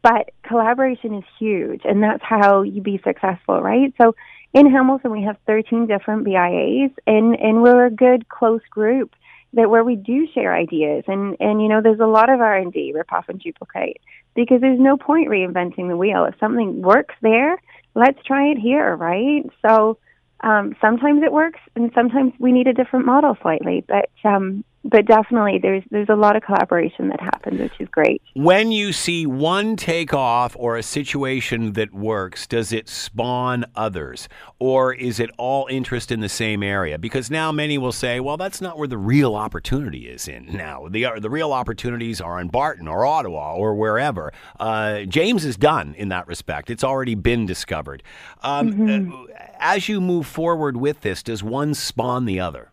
[0.03, 3.93] but collaboration is huge, and that's how you be successful, right?
[4.01, 4.15] So
[4.57, 9.15] in Hamilton, we have 13 different BIAs, and, and we're a good, close group
[9.53, 11.05] that where we do share ideas.
[11.07, 14.01] And and you know there's a lot of r&d rip off and duplicate
[14.35, 16.25] because there's no point reinventing the wheel.
[16.25, 17.59] If something works there
[17.95, 19.45] let's try it here right?
[19.67, 19.99] So
[20.41, 23.85] um, sometimes it works and sometimes we need a different model slightly.
[23.87, 28.23] But um, but definitely there's there's a lot of collaboration that happens, which is great.
[28.35, 34.29] When you see one take off or a situation that works, does it spawn others,
[34.59, 36.99] or is it all interest in the same area?
[36.99, 40.57] Because now many will say, well, that's not where the real opportunity is in.
[40.57, 44.33] Now the the real opportunities are in Barton or Ottawa or wherever.
[44.59, 48.03] Uh, James is done in that respect; it's already been discovered.
[48.43, 49.13] Um, mm-hmm.
[49.13, 49.27] uh,
[49.59, 52.71] as you move forward with this, does one spawn the other?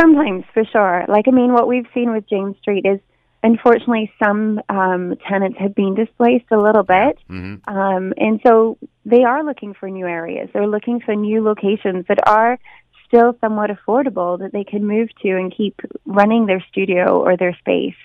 [0.00, 1.04] Sometimes, for sure.
[1.08, 3.00] Like, I mean, what we've seen with James Street is
[3.42, 7.18] unfortunately some um, tenants have been displaced a little bit.
[7.28, 7.74] Mm-hmm.
[7.74, 10.48] Um, and so they are looking for new areas.
[10.52, 12.58] They're looking for new locations that are
[13.06, 17.56] still somewhat affordable that they can move to and keep running their studio or their
[17.58, 17.96] space.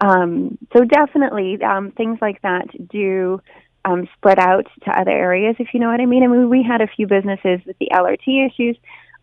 [0.00, 3.40] Um, so definitely, um, things like that do
[3.84, 6.22] um, spread out to other areas, if you know what I mean.
[6.22, 8.76] I mean, we had a few businesses with the LRT issues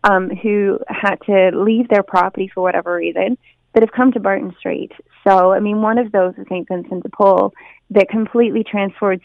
[0.04, 3.36] um, who had to leave their property for whatever reason
[3.72, 4.92] that have come to Barton Street.
[5.26, 6.68] So, I mean, one of those is St.
[6.68, 7.52] Vincent de Paul
[7.90, 9.22] that completely transformed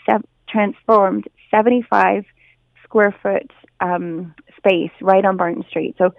[0.48, 2.26] transformed 75
[2.84, 5.96] square foot um, space right on Barton Street.
[5.98, 6.12] So,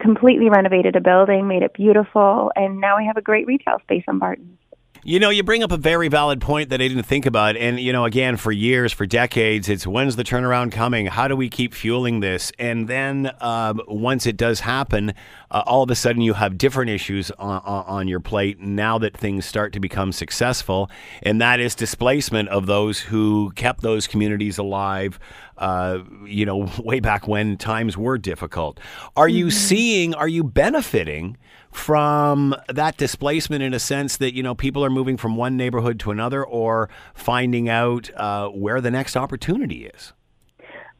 [0.00, 4.04] completely renovated a building, made it beautiful, and now we have a great retail space
[4.08, 4.56] on Barton.
[5.02, 7.56] You know, you bring up a very valid point that I didn't think about.
[7.56, 11.06] And, you know, again, for years, for decades, it's when's the turnaround coming?
[11.06, 12.52] How do we keep fueling this?
[12.58, 15.14] And then um, once it does happen,
[15.50, 19.16] uh, all of a sudden you have different issues on, on, your plate now that
[19.16, 20.90] things start to become successful.
[21.22, 25.18] And that is displacement of those who kept those communities alive,
[25.56, 28.78] uh, you know, way back when times were difficult.
[29.16, 29.36] Are mm-hmm.
[29.36, 31.38] you seeing, are you benefiting?
[31.70, 36.00] From that displacement in a sense that you know people are moving from one neighborhood
[36.00, 40.12] to another or finding out uh, where the next opportunity is?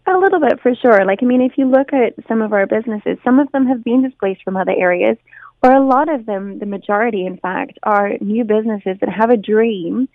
[0.06, 1.04] A little bit for sure.
[1.04, 3.84] Like i mean if you look at some of our businesses some of them have
[3.84, 5.16] been displaced from other areas
[5.62, 9.36] or a lot of them the majority in fact are new businesses that have a
[9.36, 10.08] dream.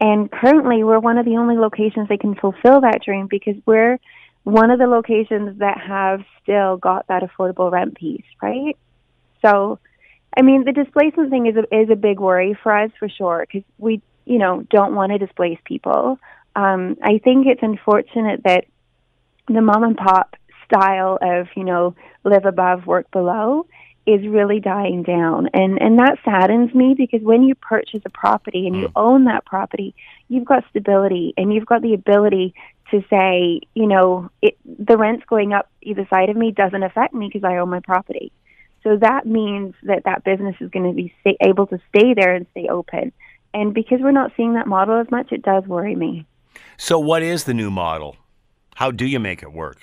[0.00, 3.98] And currently we're one of the only locations that can fulfill that dream because we're
[4.44, 8.76] one of the locations that have still got that affordable rent piece right?
[9.44, 9.78] So
[10.36, 13.46] I mean, the displacement thing is a, is a big worry for us for sure
[13.46, 16.18] because we, you know, don't want to displace people.
[16.54, 18.64] Um, I think it's unfortunate that
[19.48, 23.66] the mom and pop style of, you know, live above, work below
[24.06, 25.48] is really dying down.
[25.52, 28.92] And, and that saddens me because when you purchase a property and you mm.
[28.96, 29.94] own that property,
[30.28, 32.54] you've got stability and you've got the ability
[32.90, 37.12] to say, you know, it, the rent's going up either side of me doesn't affect
[37.12, 38.32] me because I own my property.
[38.82, 42.34] So that means that that business is going to be stay, able to stay there
[42.34, 43.12] and stay open.
[43.54, 46.26] And because we're not seeing that model as much, it does worry me.
[46.76, 48.16] So, what is the new model?
[48.76, 49.78] How do you make it work?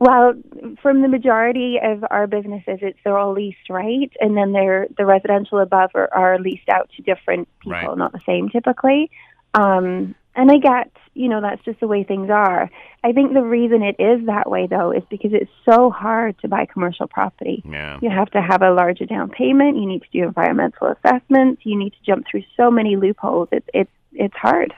[0.00, 0.34] Well,
[0.82, 4.12] from the majority of our businesses, it's they're all leased, right?
[4.20, 7.96] And then they're the residential above are, are leased out to different people, right.
[7.96, 9.10] not the same typically.
[9.54, 12.70] Um, and I get, you know, that's just the way things are.
[13.02, 16.48] I think the reason it is that way, though, is because it's so hard to
[16.48, 17.62] buy commercial property.
[17.64, 17.98] Yeah.
[18.02, 19.76] You have to have a larger down payment.
[19.76, 21.62] You need to do environmental assessments.
[21.64, 23.48] You need to jump through so many loopholes.
[23.52, 24.74] It's it's it's hard.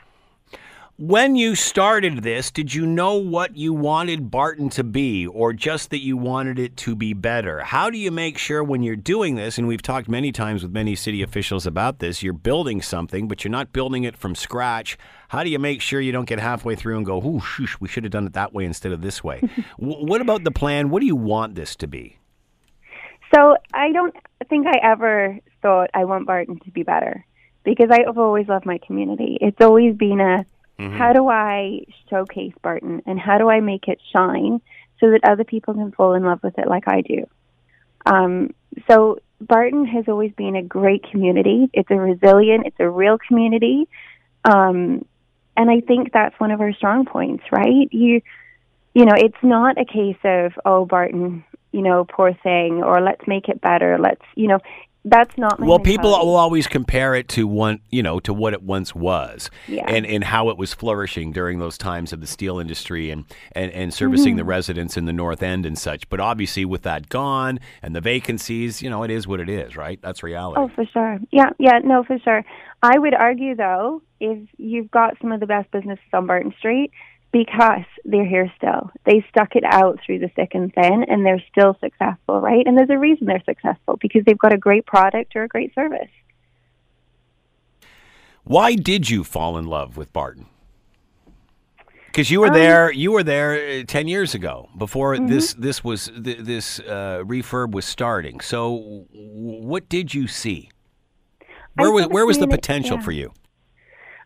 [0.98, 5.90] When you started this, did you know what you wanted Barton to be, or just
[5.90, 7.60] that you wanted it to be better?
[7.60, 10.72] How do you make sure when you're doing this, and we've talked many times with
[10.72, 14.96] many city officials about this, you're building something, but you're not building it from scratch?
[15.28, 17.88] How do you make sure you don't get halfway through and go, "Ooh, shoosh, we
[17.88, 19.40] should have done it that way instead of this way"?
[19.78, 20.88] w- what about the plan?
[20.88, 22.16] What do you want this to be?
[23.34, 24.16] So I don't
[24.48, 27.26] think I ever thought I want Barton to be better
[27.64, 29.36] because I've always loved my community.
[29.42, 30.46] It's always been a
[30.78, 34.60] how do I showcase Barton and how do I make it shine
[35.00, 37.26] so that other people can fall in love with it like I do?
[38.04, 38.54] Um,
[38.88, 41.68] so Barton has always been a great community.
[41.72, 43.88] It's a resilient, it's a real community.
[44.44, 45.04] Um,
[45.56, 47.88] and I think that's one of our strong points, right?
[47.90, 48.20] You,
[48.94, 53.26] you know, it's not a case of, oh, Barton, you know, poor thing, or let's
[53.26, 53.98] make it better.
[53.98, 54.58] Let's, you know,
[55.08, 56.26] that's not my Well, people mentality.
[56.26, 59.84] will always compare it to one, you know, to what it once was, Yeah.
[59.88, 63.70] and and how it was flourishing during those times of the steel industry and and,
[63.72, 64.38] and servicing Mm-hmm.
[64.38, 66.08] the residents in the North End and such.
[66.08, 69.76] But obviously, with that gone and the vacancies, you know, it is what it is,
[69.76, 69.98] right?
[70.02, 70.60] That's reality.
[70.60, 71.18] Oh, for sure.
[71.30, 72.44] Yeah, yeah, no, for sure.
[72.82, 76.90] I would argue, though, if you've got some of the best businesses on Barton Street,
[77.36, 78.90] because they're here still.
[79.04, 82.66] They stuck it out through the thick and thin, and they're still successful, right?
[82.66, 85.74] And there's a reason they're successful because they've got a great product or a great
[85.74, 86.08] service.
[88.44, 90.46] Why did you fall in love with Barton?
[92.06, 95.26] Because you were Um, there, you were there uh, ten years ago before Mm-hmm.
[95.26, 98.40] this this was th- this uh, refurb was starting.
[98.40, 100.70] So, what did you see?
[101.74, 103.04] Where was the where was the potential yeah.
[103.04, 103.32] for you?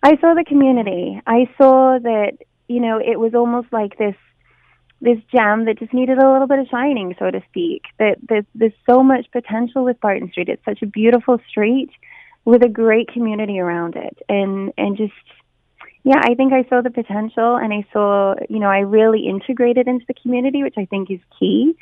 [0.03, 1.21] I saw the community.
[1.27, 2.33] I saw that
[2.71, 4.14] you know it was almost like this
[5.01, 7.85] this gem that just needed a little bit of shining, so to speak.
[7.99, 10.51] That, that there's so much potential with Barton Street.
[10.51, 11.91] It's such a beautiful street
[12.45, 15.12] with a great community around it, and and just
[16.05, 19.89] yeah, I think I saw the potential, and I saw you know I really integrated
[19.89, 21.75] into the community, which I think is key.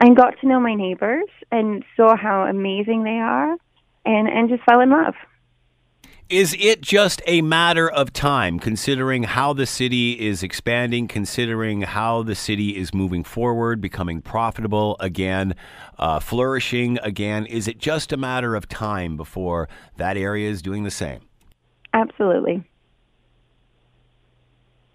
[0.00, 3.56] And got to know my neighbors and saw how amazing they are,
[4.04, 5.14] and and just fell in love.
[6.32, 12.22] Is it just a matter of time, considering how the city is expanding, considering how
[12.22, 15.54] the city is moving forward, becoming profitable again,
[15.98, 17.44] uh, flourishing again?
[17.44, 19.68] Is it just a matter of time before
[19.98, 21.20] that area is doing the same?
[21.92, 22.64] Absolutely.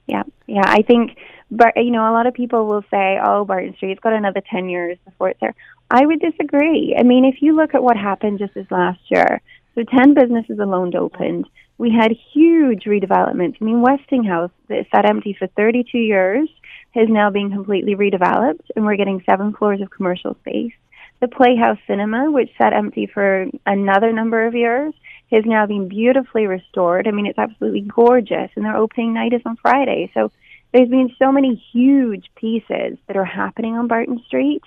[0.07, 0.65] Yeah, yeah.
[0.65, 1.19] I think,
[1.51, 4.69] but you know, a lot of people will say, "Oh, Barton Street's got another ten
[4.69, 5.53] years before it's there."
[5.91, 6.95] I would disagree.
[6.97, 9.39] I mean, if you look at what happened just this last year,
[9.77, 11.47] so ten businesses alone opened.
[11.77, 13.57] We had huge redevelopments.
[13.61, 16.49] I mean, Westinghouse that sat empty for 32 years
[16.95, 20.73] is now being completely redeveloped, and we're getting seven floors of commercial space.
[21.19, 24.95] The Playhouse Cinema, which sat empty for another number of years,
[25.31, 27.07] has now been beautifully restored.
[27.07, 30.09] I mean, it's absolutely gorgeous, and their opening night is on Friday.
[30.15, 30.31] So
[30.73, 34.63] there's been so many huge pieces that are happening on Barton Street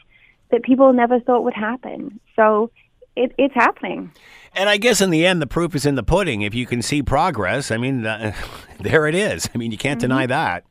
[0.53, 2.21] that people never thought would happen.
[2.37, 2.71] So
[3.17, 4.13] it, it's happening.
[4.55, 6.43] And I guess in the end, the proof is in the pudding.
[6.43, 8.35] If you can see progress, I mean, uh,
[8.81, 9.49] there it is.
[9.55, 10.65] I mean, you can't deny that.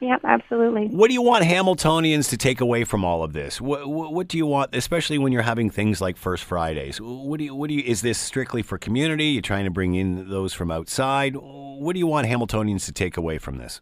[0.00, 0.88] Yeah, absolutely.
[0.88, 3.60] What do you want Hamiltonians to take away from all of this?
[3.60, 7.00] What, what, what do you want, especially when you're having things like First Fridays?
[7.00, 9.26] What do you, what do you, is this strictly for community?
[9.26, 11.36] You're trying to bring in those from outside?
[11.36, 13.80] What do you want Hamiltonians to take away from this?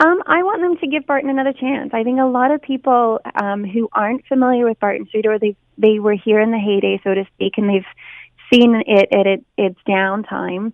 [0.00, 1.90] Um, I want them to give Barton another chance.
[1.92, 5.56] I think a lot of people um, who aren't familiar with Barton Street or they
[5.78, 7.84] they were here in the heyday, so to speak, and they've
[8.52, 10.72] seen it at it, its downtime.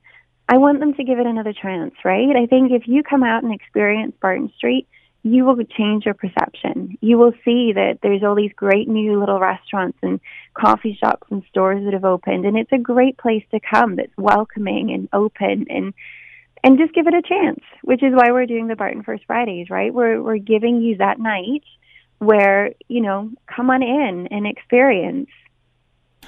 [0.49, 2.35] I want them to give it another chance, right?
[2.35, 4.89] I think if you come out and experience Barton Street,
[5.23, 6.99] you will change your perception.
[7.01, 10.19] You will see that there's all these great new little restaurants and
[10.55, 14.17] coffee shops and stores that have opened, and it's a great place to come that's
[14.17, 15.95] welcoming and open and
[16.63, 19.71] and just give it a chance, which is why we're doing the Barton First Fridays,
[19.71, 19.93] right?
[19.93, 21.65] We're we're giving you that night
[22.19, 25.29] where, you know, come on in and experience.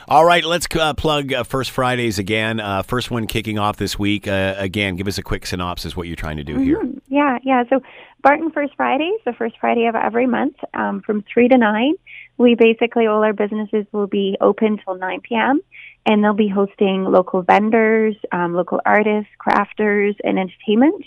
[0.09, 2.59] All right, let's uh, plug uh, First Fridays again.
[2.59, 4.27] Uh, first one kicking off this week.
[4.27, 6.81] Uh, again, give us a quick synopsis what you're trying to do here.
[6.83, 7.01] Mhm.
[7.09, 7.65] Yeah, yeah.
[7.69, 7.83] So
[8.23, 11.95] Barton First Fridays, the first Friday of every month, um, from three to nine.
[12.39, 15.61] We basically all our businesses will be open till nine p.m.
[16.07, 21.05] and they'll be hosting local vendors, um, local artists, crafters, and entertainment.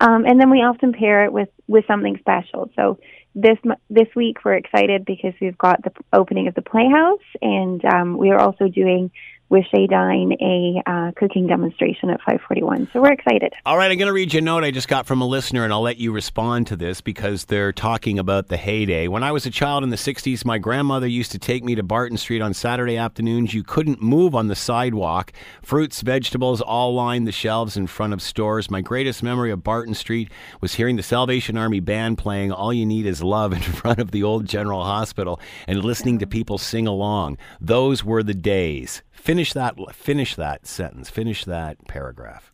[0.00, 2.70] Um, and then we often pair it with with something special.
[2.76, 2.98] So
[3.34, 8.16] this this week we're excited because we've got the opening of the Playhouse, and um,
[8.18, 9.10] we are also doing
[9.48, 12.90] with Shay Dine a uh, cooking demonstration at 541.
[12.92, 13.52] So we're excited.
[13.64, 15.64] All right, I'm going to read you a note I just got from a listener,
[15.64, 19.08] and I'll let you respond to this because they're talking about the heyday.
[19.08, 21.82] When I was a child in the 60s, my grandmother used to take me to
[21.82, 23.54] Barton Street on Saturday afternoons.
[23.54, 25.32] You couldn't move on the sidewalk.
[25.62, 28.70] Fruits, vegetables all lined the shelves in front of stores.
[28.70, 30.30] My greatest memory of Barton Street
[30.60, 34.10] was hearing the Salvation Army band playing All You Need Is Love in front of
[34.10, 37.38] the old General Hospital and listening to people sing along.
[37.60, 39.02] Those were the days.
[39.26, 39.74] Finish that.
[39.92, 41.10] Finish that sentence.
[41.10, 42.52] Finish that paragraph.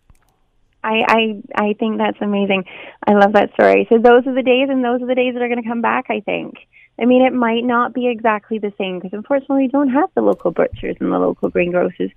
[0.83, 2.65] I, I I think that's amazing.
[3.07, 3.87] I love that story.
[3.91, 5.83] So those are the days, and those are the days that are going to come
[5.83, 6.07] back.
[6.09, 6.55] I think.
[6.99, 10.23] I mean, it might not be exactly the same because unfortunately, we don't have the
[10.23, 12.11] local butchers and the local greengrocers,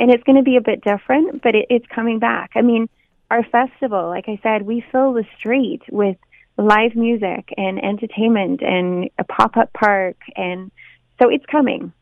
[0.00, 1.42] and it's going to be a bit different.
[1.42, 2.52] But it, it's coming back.
[2.54, 2.88] I mean,
[3.30, 6.16] our festival, like I said, we fill the street with
[6.56, 10.70] live music and entertainment and a pop-up park, and
[11.20, 11.92] so it's coming.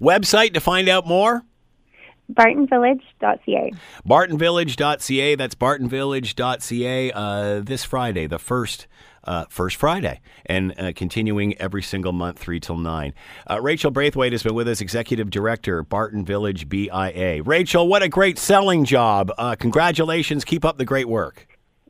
[0.00, 1.42] Website to find out more?
[2.30, 3.72] bartonvillage.ca.
[4.06, 5.34] Bartonvillage.ca.
[5.34, 8.86] That's bartonvillage.ca uh, this Friday, the first.
[9.26, 13.14] Uh, first Friday, and uh, continuing every single month, 3 till 9.
[13.48, 17.42] Uh, Rachel Braithwaite has been with us, Executive Director, Barton Village BIA.
[17.42, 19.32] Rachel, what a great selling job.
[19.38, 20.44] Uh, congratulations.
[20.44, 21.53] Keep up the great work.